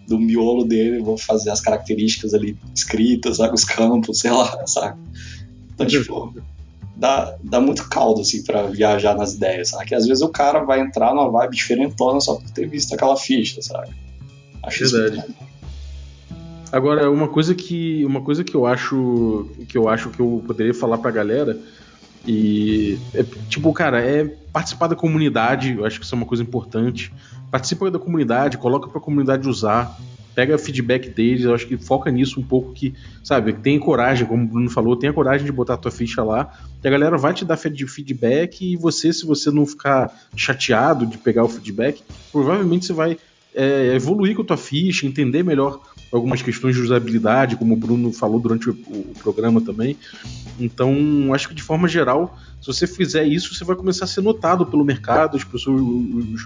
do 0.08 0.18
miolo 0.18 0.64
dele, 0.64 1.02
vou 1.02 1.18
fazer 1.18 1.50
as 1.50 1.62
características 1.62 2.34
ali 2.34 2.58
escritas, 2.74 3.38
sabe, 3.38 3.54
os 3.54 3.66
campos, 3.66 4.20
sei 4.20 4.32
lá, 4.32 4.62
sabe? 4.66 5.00
Então, 5.74 5.86
tipo, 5.86 6.34
dá, 6.96 7.36
dá 7.44 7.60
muito 7.60 7.88
caldo, 7.90 8.22
assim, 8.22 8.44
para 8.44 8.64
viajar 8.64 9.16
nas 9.16 9.34
ideias, 9.34 9.70
sabe? 9.70 9.86
Que 9.86 9.96
às 9.96 10.08
vezes 10.08 10.24
o 10.24 10.30
cara 10.30 10.64
vai 10.64 10.80
entrar 10.80 11.14
numa 11.14 11.30
vibe 11.30 11.56
diferentona 11.56 12.20
só 12.20 12.36
por 12.36 12.50
ter 12.52 12.68
visto 12.68 12.94
aquela 12.94 13.18
ficha, 13.18 13.62
sabe? 13.62 13.94
Acho 14.64 14.90
Verdade. 14.90 15.18
Isso 15.30 15.48
Agora, 16.72 17.10
uma 17.10 17.30
coisa 17.30 17.56
que 17.56 18.04
uma 18.06 18.22
coisa 18.22 18.44
que 18.44 18.54
eu 18.54 18.66
acho 18.66 19.50
que 19.70 19.78
eu 19.78 19.88
acho 19.88 20.10
que 20.10 20.20
eu 20.20 20.44
poderia 20.46 20.74
falar 20.74 20.98
pra 20.98 21.12
galera 21.12 21.58
e 22.26 22.98
é, 23.14 23.24
tipo, 23.50 23.72
cara, 23.74 24.02
é 24.02 24.26
participar 24.52 24.88
da 24.88 24.96
comunidade, 24.96 25.74
eu 25.74 25.86
acho 25.86 26.00
que 26.00 26.06
isso 26.06 26.16
é 26.16 26.18
uma 26.18 26.26
coisa 26.26 26.44
importante. 26.44 27.12
Participa 27.52 27.90
da 27.92 28.00
comunidade, 28.00 28.58
coloca 28.58 28.88
para 28.88 28.98
a 28.98 29.02
comunidade 29.02 29.48
usar, 29.48 29.98
pega 30.38 30.58
feedback 30.58 31.10
deles, 31.10 31.46
eu 31.46 31.54
acho 31.56 31.66
que 31.66 31.78
foca 31.78 32.12
nisso 32.12 32.40
um 32.40 32.44
pouco 32.44 32.74
que, 32.74 32.94
sabe, 33.24 33.54
tem 33.54 33.80
coragem, 33.80 34.28
como 34.28 34.44
o 34.44 34.48
Bruno 34.48 34.70
falou, 34.70 34.96
tenha 34.96 35.12
coragem 35.12 35.46
de 35.46 35.52
botar 35.52 35.74
a 35.74 35.78
tua 35.78 35.90
ficha 35.90 36.24
lá, 36.24 36.54
que 36.82 36.88
a 36.88 36.92
galera 36.92 37.18
vai 37.18 37.34
te 37.34 37.44
dar 37.44 37.58
feedback 37.58 38.62
e 38.62 38.76
você, 38.76 39.12
se 39.12 39.26
você 39.26 39.50
não 39.50 39.66
ficar 39.66 40.14
chateado 40.36 41.08
de 41.08 41.18
pegar 41.18 41.44
o 41.44 41.50
feedback, 41.50 42.04
provavelmente 42.32 42.86
você 42.86 42.94
vai 42.94 43.18
é, 43.56 43.96
evoluir 43.96 44.36
com 44.36 44.44
a 44.44 44.46
tua 44.46 44.58
ficha, 44.58 45.08
entender 45.08 45.42
melhor 45.42 45.82
algumas 46.12 46.42
questões 46.42 46.76
de 46.76 46.82
usabilidade, 46.82 47.56
como 47.56 47.74
o 47.74 47.78
Bruno 47.78 48.12
falou 48.14 48.40
durante 48.40 48.70
o, 48.70 48.76
programa 49.20 49.60
também. 49.62 49.98
Então, 50.60 51.34
acho 51.34 51.50
que 51.50 51.56
de 51.56 51.62
forma 51.62 51.88
geral, 51.88 52.38
se 52.62 52.68
você 52.68 52.88
fizer 52.88 53.24
isso, 53.26 53.54
você 53.54 53.64
vai 53.64 53.76
começar 53.76 54.06
a 54.06 54.08
ser 54.08 54.22
notado 54.22 54.66
pelo 54.66 54.84
mercado, 54.84 55.38
as 55.38 55.44
pessoas, 55.44 55.82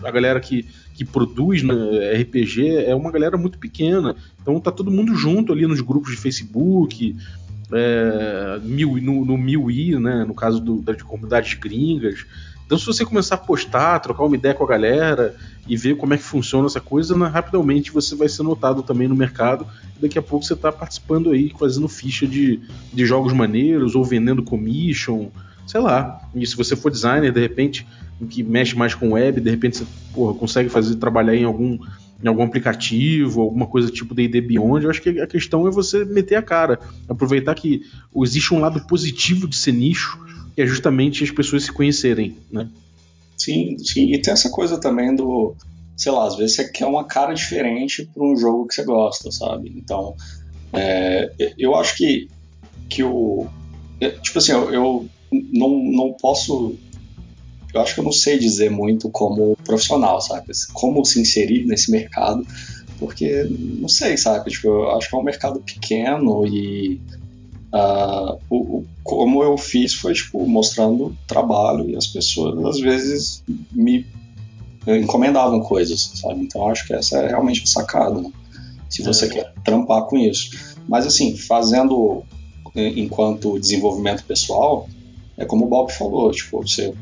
a 0.04 0.12
galera 0.12 0.39
que, 0.39 0.65
que 0.93 1.06
produz 1.06 1.63
né, 1.63 1.74
RPG 2.21 2.86
é 2.86 2.95
uma 2.95 3.12
galera 3.12 3.38
muito 3.38 3.58
pequena. 3.58 4.15
Então 4.41 4.60
tá 4.60 4.71
todo 4.71 4.91
mundo 4.91 5.15
junto 5.15 5.54
ali 5.54 5.65
nos 5.67 5.82
grupos 5.82 6.12
de 6.12 6.17
Facebook, 6.17 7.15
é, 7.73 8.60
no, 8.63 9.25
no 9.25 9.38
MIUI, 9.38 9.99
né, 9.99 10.25
no 10.27 10.34
caso 10.34 10.60
do, 10.60 10.81
das 10.81 11.01
comunidades 11.01 11.53
gringas. 11.55 12.25
Então, 12.65 12.77
se 12.79 12.86
você 12.86 13.03
começar 13.03 13.36
a 13.36 13.38
postar, 13.38 13.99
trocar 13.99 14.23
uma 14.23 14.36
ideia 14.36 14.53
com 14.53 14.63
a 14.63 14.67
galera 14.67 15.36
e 15.67 15.75
ver 15.75 15.97
como 15.97 16.13
é 16.13 16.17
que 16.17 16.23
funciona 16.23 16.67
essa 16.67 16.79
coisa, 16.79 17.17
né, 17.17 17.27
rapidamente 17.27 17.91
você 17.91 18.15
vai 18.15 18.29
ser 18.29 18.43
notado 18.43 18.81
também 18.81 19.07
no 19.07 19.15
mercado. 19.15 19.67
E 19.97 20.01
daqui 20.01 20.17
a 20.17 20.21
pouco 20.21 20.45
você 20.45 20.53
está 20.53 20.71
participando 20.71 21.31
aí, 21.31 21.53
fazendo 21.60 21.89
ficha 21.89 22.25
de, 22.25 22.62
de 22.93 23.05
jogos 23.05 23.34
maneiros 23.34 23.93
ou 23.93 24.05
vendendo 24.05 24.41
commission, 24.41 25.29
sei 25.67 25.81
lá. 25.81 26.21
E 26.34 26.47
se 26.47 26.55
você 26.55 26.75
for 26.75 26.89
designer, 26.89 27.34
de 27.34 27.41
repente, 27.41 27.86
que 28.29 28.43
mexe 28.43 28.75
mais 28.75 28.95
com 28.95 29.12
web, 29.12 29.41
de 29.41 29.49
repente 29.49 29.77
você 29.77 29.86
porra, 30.13 30.34
consegue 30.34 30.69
fazer 30.69 30.95
trabalhar 30.95 31.36
em 31.36 31.43
algum 31.43 31.77
em 32.23 32.27
algum 32.27 32.43
aplicativo, 32.43 33.41
alguma 33.41 33.67
coisa 33.67 33.91
tipo 33.91 34.13
D&D 34.13 34.41
Beyond, 34.41 34.84
eu 34.84 34.91
acho 34.91 35.01
que 35.01 35.19
a 35.19 35.27
questão 35.27 35.67
é 35.67 35.71
você 35.71 36.05
meter 36.05 36.36
a 36.36 36.41
cara, 36.41 36.79
aproveitar 37.10 37.55
que 37.55 37.81
existe 38.17 38.53
um 38.53 38.60
lado 38.60 38.86
positivo 38.88 39.47
de 39.47 39.55
ser 39.55 39.71
nicho, 39.71 40.19
que 40.55 40.62
é 40.62 40.67
justamente 40.67 41.23
as 41.23 41.31
pessoas 41.31 41.63
se 41.63 41.71
conhecerem, 41.71 42.36
né? 42.51 42.69
Sim, 43.38 43.77
sim. 43.79 44.13
E 44.13 44.21
tem 44.21 44.34
essa 44.34 44.49
coisa 44.49 44.79
também 44.79 45.15
do, 45.15 45.55
sei 45.97 46.12
lá, 46.12 46.27
às 46.27 46.36
vezes 46.36 46.55
você 46.55 46.69
quer 46.69 46.86
uma 46.86 47.05
cara 47.05 47.34
diferente 47.34 48.10
para 48.12 48.23
um 48.23 48.36
jogo 48.36 48.67
que 48.67 48.73
você 48.73 48.84
gosta, 48.84 49.31
sabe? 49.31 49.71
Então, 49.75 50.15
é, 50.73 51.31
eu 51.57 51.75
acho 51.75 51.95
que, 51.95 52.27
que 52.89 53.03
o. 53.03 53.47
É, 53.99 54.10
tipo 54.10 54.38
assim, 54.38 54.51
eu, 54.51 54.73
eu, 54.73 55.10
não, 55.31 55.69
não 55.69 56.13
posso. 56.13 56.75
Eu 57.73 57.81
acho 57.81 57.93
que 57.93 57.99
eu 57.99 58.03
não 58.03 58.12
sei 58.12 58.38
dizer 58.38 58.69
muito 58.69 59.10
como 59.10 59.55
profissional, 59.63 60.19
sabe? 60.21 60.51
Como 60.73 61.05
se 61.05 61.21
inserir 61.21 61.65
nesse 61.65 61.91
mercado, 61.91 62.45
porque 62.99 63.47
não 63.49 63.88
sei, 63.88 64.17
sabe? 64.17 64.51
Tipo, 64.51 64.67
eu 64.67 64.91
acho 64.91 65.10
que 65.10 65.15
é 65.15 65.19
um 65.19 65.23
mercado 65.23 65.60
pequeno 65.62 66.45
e 66.45 67.01
uh, 67.73 68.38
o, 68.49 68.55
o, 68.55 68.86
como 69.03 69.43
eu 69.43 69.57
fiz 69.57 69.93
foi 69.93 70.13
tipo 70.13 70.45
mostrando 70.45 71.15
trabalho 71.27 71.89
e 71.89 71.95
as 71.95 72.07
pessoas 72.07 72.63
às 72.65 72.79
vezes 72.79 73.43
me 73.71 74.05
encomendavam 74.86 75.62
coisas, 75.62 76.12
sabe? 76.15 76.41
Então 76.41 76.67
acho 76.67 76.86
que 76.86 76.93
essa 76.93 77.17
é 77.19 77.27
realmente 77.29 77.63
a 77.63 77.67
sacada, 77.67 78.21
né? 78.21 78.31
se 78.89 79.01
você 79.01 79.25
é. 79.25 79.29
quer 79.29 79.53
trampar 79.63 80.03
com 80.03 80.17
isso. 80.17 80.75
Mas 80.88 81.05
assim, 81.05 81.38
fazendo 81.38 82.23
enquanto 82.75 83.60
desenvolvimento 83.60 84.23
pessoal, 84.25 84.88
é 85.38 85.45
como 85.45 85.65
o 85.65 85.67
Bob 85.67 85.91
falou, 85.91 86.31
tipo, 86.31 86.62
você 86.62 86.93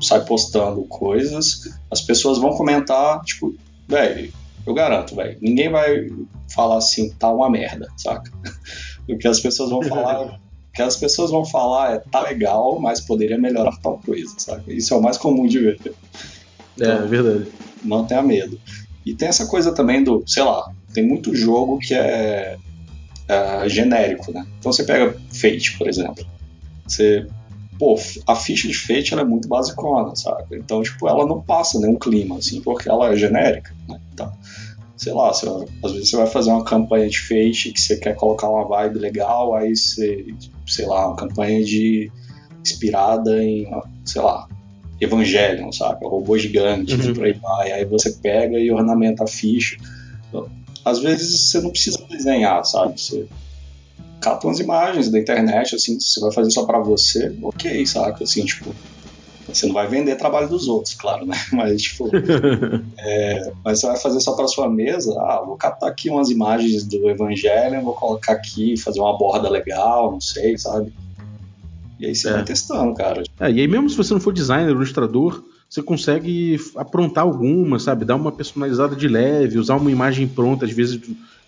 sai 0.00 0.24
postando 0.24 0.82
coisas, 0.84 1.62
as 1.90 2.00
pessoas 2.00 2.38
vão 2.38 2.50
comentar, 2.50 3.20
tipo, 3.22 3.54
velho, 3.88 4.32
eu 4.66 4.74
garanto, 4.74 5.14
velho, 5.14 5.38
ninguém 5.40 5.70
vai 5.70 6.08
falar 6.52 6.78
assim, 6.78 7.10
tá 7.10 7.30
uma 7.30 7.50
merda, 7.50 7.88
saca? 7.96 8.30
O 9.06 9.18
que 9.18 9.28
as 9.28 9.38
pessoas 9.38 9.68
vão 9.68 9.82
falar, 9.82 10.22
o 10.24 10.72
que 10.72 10.80
as 10.80 10.96
pessoas 10.96 11.30
vão 11.30 11.44
falar 11.44 11.92
é 11.92 11.98
tá 11.98 12.22
legal, 12.22 12.80
mas 12.80 13.02
poderia 13.02 13.36
melhorar 13.36 13.76
tal 13.82 13.98
coisa, 13.98 14.34
saca? 14.38 14.72
Isso 14.72 14.94
é 14.94 14.96
o 14.96 15.02
mais 15.02 15.18
comum 15.18 15.46
de 15.46 15.58
ver. 15.58 15.78
Então, 16.74 16.90
é, 16.90 17.04
é 17.04 17.06
verdade. 17.06 17.52
Não 17.84 18.06
tenha 18.06 18.22
medo. 18.22 18.58
E 19.04 19.14
tem 19.14 19.28
essa 19.28 19.46
coisa 19.46 19.72
também 19.72 20.02
do, 20.02 20.24
sei 20.26 20.42
lá, 20.42 20.72
tem 20.94 21.06
muito 21.06 21.34
jogo 21.34 21.78
que 21.78 21.92
é 21.92 22.56
uh, 23.28 23.68
genérico, 23.68 24.32
né? 24.32 24.46
Então 24.58 24.72
você 24.72 24.84
pega 24.84 25.14
Fate, 25.30 25.76
por 25.76 25.88
exemplo. 25.88 26.24
Você, 26.86 27.26
pô, 27.78 27.98
a 28.26 28.34
ficha 28.34 28.68
de 28.68 28.74
Fate 28.74 29.12
ela 29.12 29.22
é 29.22 29.24
muito 29.24 29.48
basicona, 29.48 30.14
sabe? 30.16 30.56
Então, 30.56 30.82
tipo, 30.82 31.08
ela 31.08 31.26
não 31.26 31.40
passa 31.40 31.78
nenhum 31.78 31.96
clima, 31.96 32.38
assim, 32.38 32.60
porque 32.60 32.88
ela 32.88 33.12
é 33.12 33.16
genérica, 33.16 33.74
né? 33.88 34.00
Então, 34.12 34.32
sei 34.96 35.12
lá, 35.12 35.32
você, 35.32 35.46
às 35.84 35.92
vezes 35.92 36.10
você 36.10 36.16
vai 36.16 36.26
fazer 36.26 36.50
uma 36.50 36.64
campanha 36.64 37.08
de 37.08 37.18
Fate 37.18 37.72
que 37.72 37.80
você 37.80 37.96
quer 37.96 38.14
colocar 38.14 38.48
uma 38.48 38.66
vibe 38.66 38.98
legal, 38.98 39.54
aí 39.54 39.74
você, 39.74 40.24
sei 40.66 40.86
lá, 40.86 41.08
uma 41.08 41.16
campanha 41.16 41.62
de 41.64 42.10
inspirada 42.60 43.42
em, 43.42 43.68
sei 44.04 44.22
lá, 44.22 44.48
Evangelion, 45.00 45.72
sabe? 45.72 46.06
Robôs 46.06 46.42
gigantes 46.42 47.04
uhum. 47.06 47.14
por 47.14 47.24
aí 47.24 47.32
vai. 47.32 47.72
Aí 47.72 47.84
você 47.84 48.10
pega 48.10 48.58
e 48.58 48.70
ornamenta 48.70 49.24
a 49.24 49.26
ficha 49.26 49.76
às 50.84 50.98
vezes 50.98 51.40
você 51.40 51.60
não 51.60 51.70
precisa 51.70 51.98
desenhar, 52.08 52.64
sabe? 52.64 53.00
Você 53.00 53.26
cata 54.24 54.46
umas 54.46 54.58
imagens 54.58 55.10
da 55.10 55.18
internet, 55.18 55.74
assim, 55.74 56.00
você 56.00 56.18
vai 56.18 56.32
fazer 56.32 56.50
só 56.50 56.64
para 56.64 56.78
você, 56.78 57.36
ok, 57.42 57.84
saca? 57.84 58.24
Assim, 58.24 58.42
tipo, 58.42 58.74
você 59.46 59.66
não 59.66 59.74
vai 59.74 59.86
vender 59.86 60.16
trabalho 60.16 60.48
dos 60.48 60.66
outros, 60.66 60.94
claro, 60.94 61.26
né? 61.26 61.36
Mas, 61.52 61.82
tipo, 61.82 62.10
é, 62.96 63.52
mas 63.62 63.80
você 63.80 63.86
vai 63.86 63.96
fazer 63.98 64.20
só 64.20 64.34
para 64.34 64.48
sua 64.48 64.68
mesa, 64.70 65.12
ah, 65.20 65.42
vou 65.44 65.56
catar 65.56 65.88
aqui 65.88 66.08
umas 66.08 66.30
imagens 66.30 66.84
do 66.84 67.10
Evangelho, 67.10 67.82
vou 67.82 67.92
colocar 67.92 68.32
aqui, 68.32 68.78
fazer 68.78 69.00
uma 69.00 69.16
borda 69.18 69.50
legal, 69.50 70.12
não 70.12 70.20
sei, 70.20 70.56
sabe? 70.56 70.90
E 72.00 72.06
aí 72.06 72.14
você 72.14 72.28
é. 72.28 72.32
vai 72.32 72.44
testando, 72.44 72.94
cara. 72.94 73.22
É, 73.38 73.50
e 73.50 73.60
aí 73.60 73.68
mesmo 73.68 73.90
se 73.90 73.96
você 73.96 74.14
não 74.14 74.20
for 74.20 74.32
designer, 74.32 74.70
ilustrador, 74.70 75.44
você 75.68 75.82
consegue 75.82 76.58
aprontar 76.76 77.24
alguma, 77.24 77.78
sabe? 77.78 78.04
Dar 78.04 78.16
uma 78.16 78.32
personalizada 78.32 78.96
de 78.96 79.06
leve, 79.06 79.58
usar 79.58 79.76
uma 79.76 79.90
imagem 79.90 80.26
pronta, 80.26 80.64
às 80.64 80.72
vezes 80.72 81.00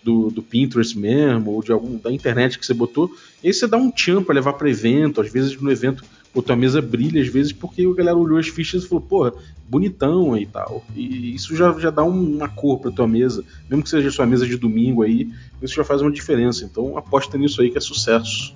do, 0.07 0.29
do, 0.29 0.41
Pinterest 0.41 0.97
mesmo, 0.97 1.51
ou 1.51 1.61
de 1.61 1.73
algum 1.73 1.97
da 1.97 2.09
internet 2.09 2.57
que 2.57 2.65
você 2.65 2.73
botou. 2.73 3.11
E 3.43 3.47
aí 3.47 3.53
você 3.53 3.67
dá 3.67 3.75
um 3.75 3.91
tchan 3.91 4.23
para 4.23 4.35
levar 4.35 4.53
para 4.53 4.69
evento, 4.69 5.19
às 5.19 5.29
vezes 5.29 5.59
no 5.59 5.69
evento 5.69 6.05
a 6.33 6.41
tua 6.41 6.55
mesa 6.55 6.81
brilha, 6.81 7.21
às 7.21 7.27
vezes 7.27 7.51
porque 7.51 7.83
a 7.83 7.93
galera 7.93 8.15
olhou 8.15 8.37
as 8.37 8.47
fichas 8.47 8.83
e 8.83 8.87
falou, 8.87 9.03
porra, 9.03 9.33
bonitão 9.67 10.33
aí 10.33 10.43
e 10.43 10.45
tal. 10.45 10.85
E 10.95 11.35
isso 11.35 11.55
já, 11.55 11.73
já 11.79 11.89
dá 11.89 12.03
uma 12.03 12.47
cor 12.47 12.79
pra 12.79 12.89
tua 12.89 13.07
mesa, 13.07 13.43
mesmo 13.69 13.83
que 13.83 13.89
seja 13.89 14.09
sua 14.11 14.25
mesa 14.25 14.47
de 14.47 14.55
domingo 14.55 15.03
aí, 15.03 15.29
isso 15.61 15.75
já 15.75 15.83
faz 15.83 16.01
uma 16.01 16.11
diferença. 16.11 16.63
Então 16.63 16.97
aposta 16.97 17.37
nisso 17.37 17.61
aí 17.61 17.69
que 17.69 17.77
é 17.77 17.81
sucesso. 17.81 18.55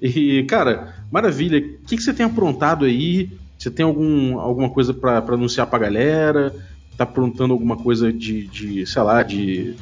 E, 0.00 0.44
cara, 0.44 0.94
maravilha. 1.10 1.58
O 1.58 1.86
que, 1.86 1.96
que 1.96 2.02
você 2.02 2.14
tem 2.14 2.24
aprontado 2.24 2.86
aí? 2.86 3.30
Você 3.58 3.70
tem 3.70 3.84
algum, 3.84 4.38
alguma 4.38 4.70
coisa 4.70 4.94
para 4.94 5.18
anunciar 5.18 5.66
pra 5.66 5.78
galera? 5.78 6.54
Tá 6.96 7.04
aprontando 7.04 7.52
alguma 7.52 7.76
coisa 7.76 8.12
de, 8.12 8.46
de 8.46 8.86
sei 8.86 9.02
lá, 9.02 9.22
de, 9.24 9.74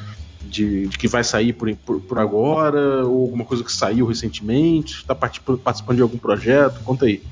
de, 0.47 0.87
de, 0.89 0.99
que 0.99 1.09
vai 1.09 1.23
sair 1.25 1.53
por, 1.53 1.75
por, 1.77 2.01
por, 2.01 2.19
agora? 2.19 3.07
Ou 3.07 3.23
alguma 3.23 3.45
coisa 3.45 3.63
que 3.63 3.73
saiu 3.73 4.07
recentemente? 4.07 5.01
Está 5.01 5.15
participando, 5.15 5.97
de 5.97 6.03
algum 6.03 6.19
projeto? 6.19 6.81
Conta 6.85 7.07
aí. 7.07 7.23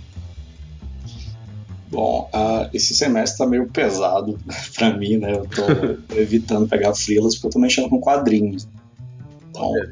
Bom, 1.90 2.28
uh, 2.34 2.68
esse 2.72 2.94
semestre 2.94 3.38
tá 3.38 3.46
meio 3.46 3.68
pesado 3.68 4.38
para 4.74 4.96
mim, 4.96 5.16
né? 5.16 5.32
Eu 5.32 5.46
tô 5.46 5.62
evitando 6.16 6.68
pegar 6.68 6.94
frilas 6.94 7.34
porque 7.34 7.46
eu 7.46 7.52
tô 7.52 7.58
mexendo 7.58 7.88
com 7.88 8.00
quadrinhos. 8.00 8.66
Então, 9.50 9.76
é. 9.78 9.90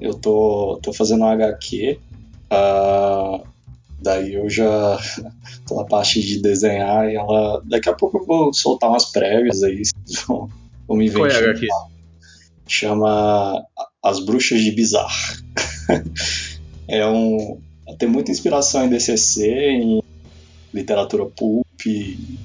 eu 0.00 0.14
tô, 0.14 0.78
tô 0.82 0.92
fazendo 0.92 1.24
um 1.24 1.28
HQ. 1.28 1.98
Uh, 2.52 3.54
Daí 4.04 4.34
eu 4.34 4.50
já 4.50 4.98
tô 5.66 5.76
na 5.76 5.84
parte 5.84 6.20
de 6.20 6.38
desenhar 6.40 7.08
e 7.08 7.16
ela. 7.16 7.62
Daqui 7.64 7.88
a 7.88 7.94
pouco 7.94 8.18
eu 8.18 8.26
vou 8.26 8.52
soltar 8.52 8.90
umas 8.90 9.06
prévias 9.06 9.62
aí. 9.62 9.82
Vão, 10.26 10.50
vão 10.86 10.96
me 10.98 11.10
Qual 11.10 11.26
é 11.26 11.50
aqui? 11.50 11.66
Chama 12.66 13.64
As 14.02 14.20
Bruxas 14.20 14.62
de 14.62 14.70
Bizarro. 14.70 15.10
é 16.88 17.06
um. 17.06 17.58
Tem 17.98 18.08
muita 18.08 18.30
inspiração 18.30 18.84
em 18.84 18.88
DCC, 18.88 19.50
em 19.50 20.02
literatura 20.72 21.26
pulp, 21.26 21.66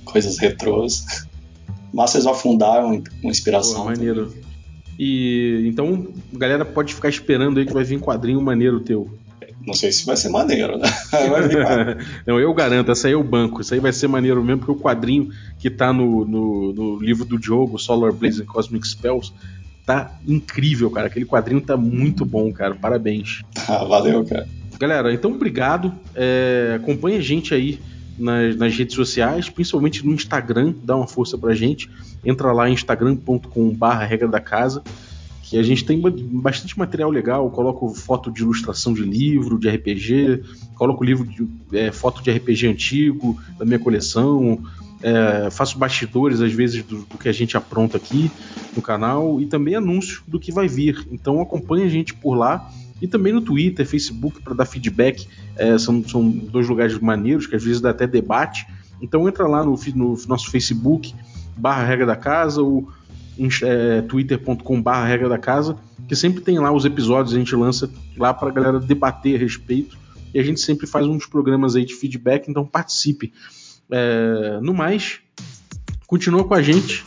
coisas 0.05 0.38
retrôs. 0.38 1.05
Masters 1.93 2.25
of 2.25 2.41
Fundar 2.41 2.84
é 2.84 2.86
uma 2.86 3.32
inspiração. 3.32 3.79
Pô, 3.79 3.86
maneiro. 3.86 4.27
Também. 4.27 4.49
E 4.99 5.65
então, 5.65 6.10
a 6.36 6.38
galera 6.38 6.65
pode 6.65 6.93
ficar 6.93 7.08
esperando 7.08 7.58
aí 7.58 7.65
que 7.65 7.73
vai 7.73 7.86
vir 7.86 7.95
um 7.95 8.01
quadrinho 8.01 8.41
maneiro 8.41 8.82
teu. 8.82 9.10
Não 9.65 9.73
sei 9.73 9.91
se 9.91 10.05
vai 10.05 10.17
ser 10.17 10.29
maneiro, 10.29 10.77
né? 10.77 10.89
não, 12.27 12.39
eu 12.39 12.53
garanto, 12.53 12.91
essa 12.91 13.08
aí 13.08 13.13
é 13.13 13.17
o 13.17 13.23
banco. 13.23 13.62
Isso 13.62 13.73
aí 13.73 13.79
vai 13.79 13.93
ser 13.93 14.08
maneiro 14.08 14.43
mesmo, 14.43 14.60
porque 14.60 14.71
o 14.71 14.84
quadrinho 14.84 15.29
que 15.58 15.69
tá 15.69 15.93
no, 15.93 16.25
no, 16.25 16.73
no 16.73 16.99
livro 16.99 17.23
do 17.23 17.39
Diogo, 17.39 17.77
Solar 17.77 18.12
Blaze 18.12 18.41
and 18.41 18.45
Cosmic 18.45 18.86
Spells, 18.88 19.34
tá 19.89 20.19
incrível, 20.28 20.91
cara. 20.91 21.08
Aquele 21.08 21.25
quadrinho 21.25 21.60
tá 21.60 21.75
muito 21.75 22.23
bom, 22.23 22.54
cara. 22.54 22.75
Parabéns. 22.75 23.41
Ah, 23.67 23.84
valeu, 23.84 24.23
cara. 24.23 24.47
Galera, 24.80 25.12
então 25.12 25.32
obrigado. 25.32 25.91
É, 26.13 26.78
acompanhe 26.80 27.17
a 27.17 27.21
gente 27.21 27.56
aí 27.56 27.80
nas, 28.15 28.56
nas, 28.56 28.78
redes 28.78 28.95
sociais, 28.95 29.49
principalmente 29.49 30.06
no 30.06 30.13
Instagram, 30.13 30.75
dá 30.84 30.95
uma 30.95 31.08
força 31.08 31.39
pra 31.39 31.56
gente. 31.56 31.89
Entra 32.23 32.52
lá 32.52 32.69
em 32.69 32.73
instagram.com/barra 32.73 34.06
regra 34.06 34.28
da 34.28 34.39
casa 34.39 34.84
que 35.41 35.58
a 35.58 35.63
gente 35.63 35.84
tem 35.84 35.99
bastante 35.99 36.78
material 36.78 37.10
legal. 37.10 37.49
coloco 37.49 37.89
foto 37.95 38.32
de 38.32 38.43
ilustração 38.43 38.93
de 38.93 39.02
livro, 39.02 39.58
de 39.58 39.67
RPG, 39.67 40.43
coloco 40.75 41.04
livro 41.04 41.25
de 41.25 41.47
é, 41.75 41.91
foto 41.91 42.21
de 42.21 42.30
RPG 42.30 42.67
antigo 42.67 43.36
da 43.58 43.65
minha 43.65 43.80
coleção. 43.80 44.62
É, 45.01 45.49
faço 45.49 45.77
bastidores 45.77 46.41
às 46.41 46.51
vezes 46.51 46.83
do, 46.83 47.05
do, 47.05 47.17
que 47.17 47.29
a 47.29 47.31
gente 47.31 47.55
apronta 47.55 47.95
aqui 47.95 48.29
no 48.75 48.81
canal 48.81 49.39
e 49.39 49.45
também 49.45 49.75
anúncio 49.75 50.21
do 50.27 50.39
que 50.39 50.51
vai 50.51 50.67
vir. 50.67 51.07
Então 51.12 51.41
acompanhe 51.41 51.85
a 51.85 51.89
gente 51.89 52.13
por 52.13 52.35
lá 52.35 52.69
e 53.01 53.07
também 53.07 53.31
no 53.31 53.41
Twitter, 53.41 53.85
Facebook 53.85 54.41
para 54.41 54.53
dar 54.53 54.65
feedback. 54.65 55.27
É, 55.55 55.77
são, 55.77 56.03
são 56.03 56.29
dois 56.29 56.67
lugares 56.67 56.97
maneiros 56.99 57.47
que 57.47 57.55
às 57.55 57.63
vezes 57.63 57.79
dá 57.79 57.91
até 57.91 58.05
debate. 58.05 58.65
Então 59.01 59.27
entra 59.27 59.47
lá 59.47 59.63
no, 59.63 59.79
no 59.95 60.17
nosso 60.27 60.51
Facebook 60.51 61.13
barra 61.55 61.85
regra 61.85 62.05
da 62.05 62.15
casa 62.15 62.62
ou 62.62 62.89
é, 63.63 64.01
twitter.com.br 64.01 64.89
regra 65.05 65.29
da 65.29 65.38
casa, 65.38 65.77
que 66.07 66.15
sempre 66.15 66.41
tem 66.41 66.59
lá 66.59 66.71
os 66.71 66.83
episódios, 66.83 67.33
a 67.33 67.38
gente 67.38 67.55
lança 67.55 67.89
lá 68.17 68.33
para 68.33 68.49
a 68.49 68.51
galera 68.51 68.79
debater 68.79 69.35
a 69.35 69.39
respeito. 69.39 69.97
E 70.33 70.39
a 70.39 70.43
gente 70.43 70.59
sempre 70.59 70.85
faz 70.85 71.07
uns 71.07 71.25
programas 71.25 71.75
aí 71.75 71.83
de 71.83 71.95
feedback, 71.95 72.47
então 72.49 72.65
participe. 72.65 73.33
É, 73.91 74.60
no 74.62 74.73
mais, 74.73 75.19
continua 76.08 76.43
com 76.43 76.54
a 76.54 76.62
gente, 76.62 77.04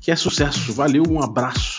que 0.00 0.10
é 0.10 0.16
sucesso. 0.16 0.72
Valeu, 0.72 1.02
um 1.08 1.22
abraço. 1.22 1.75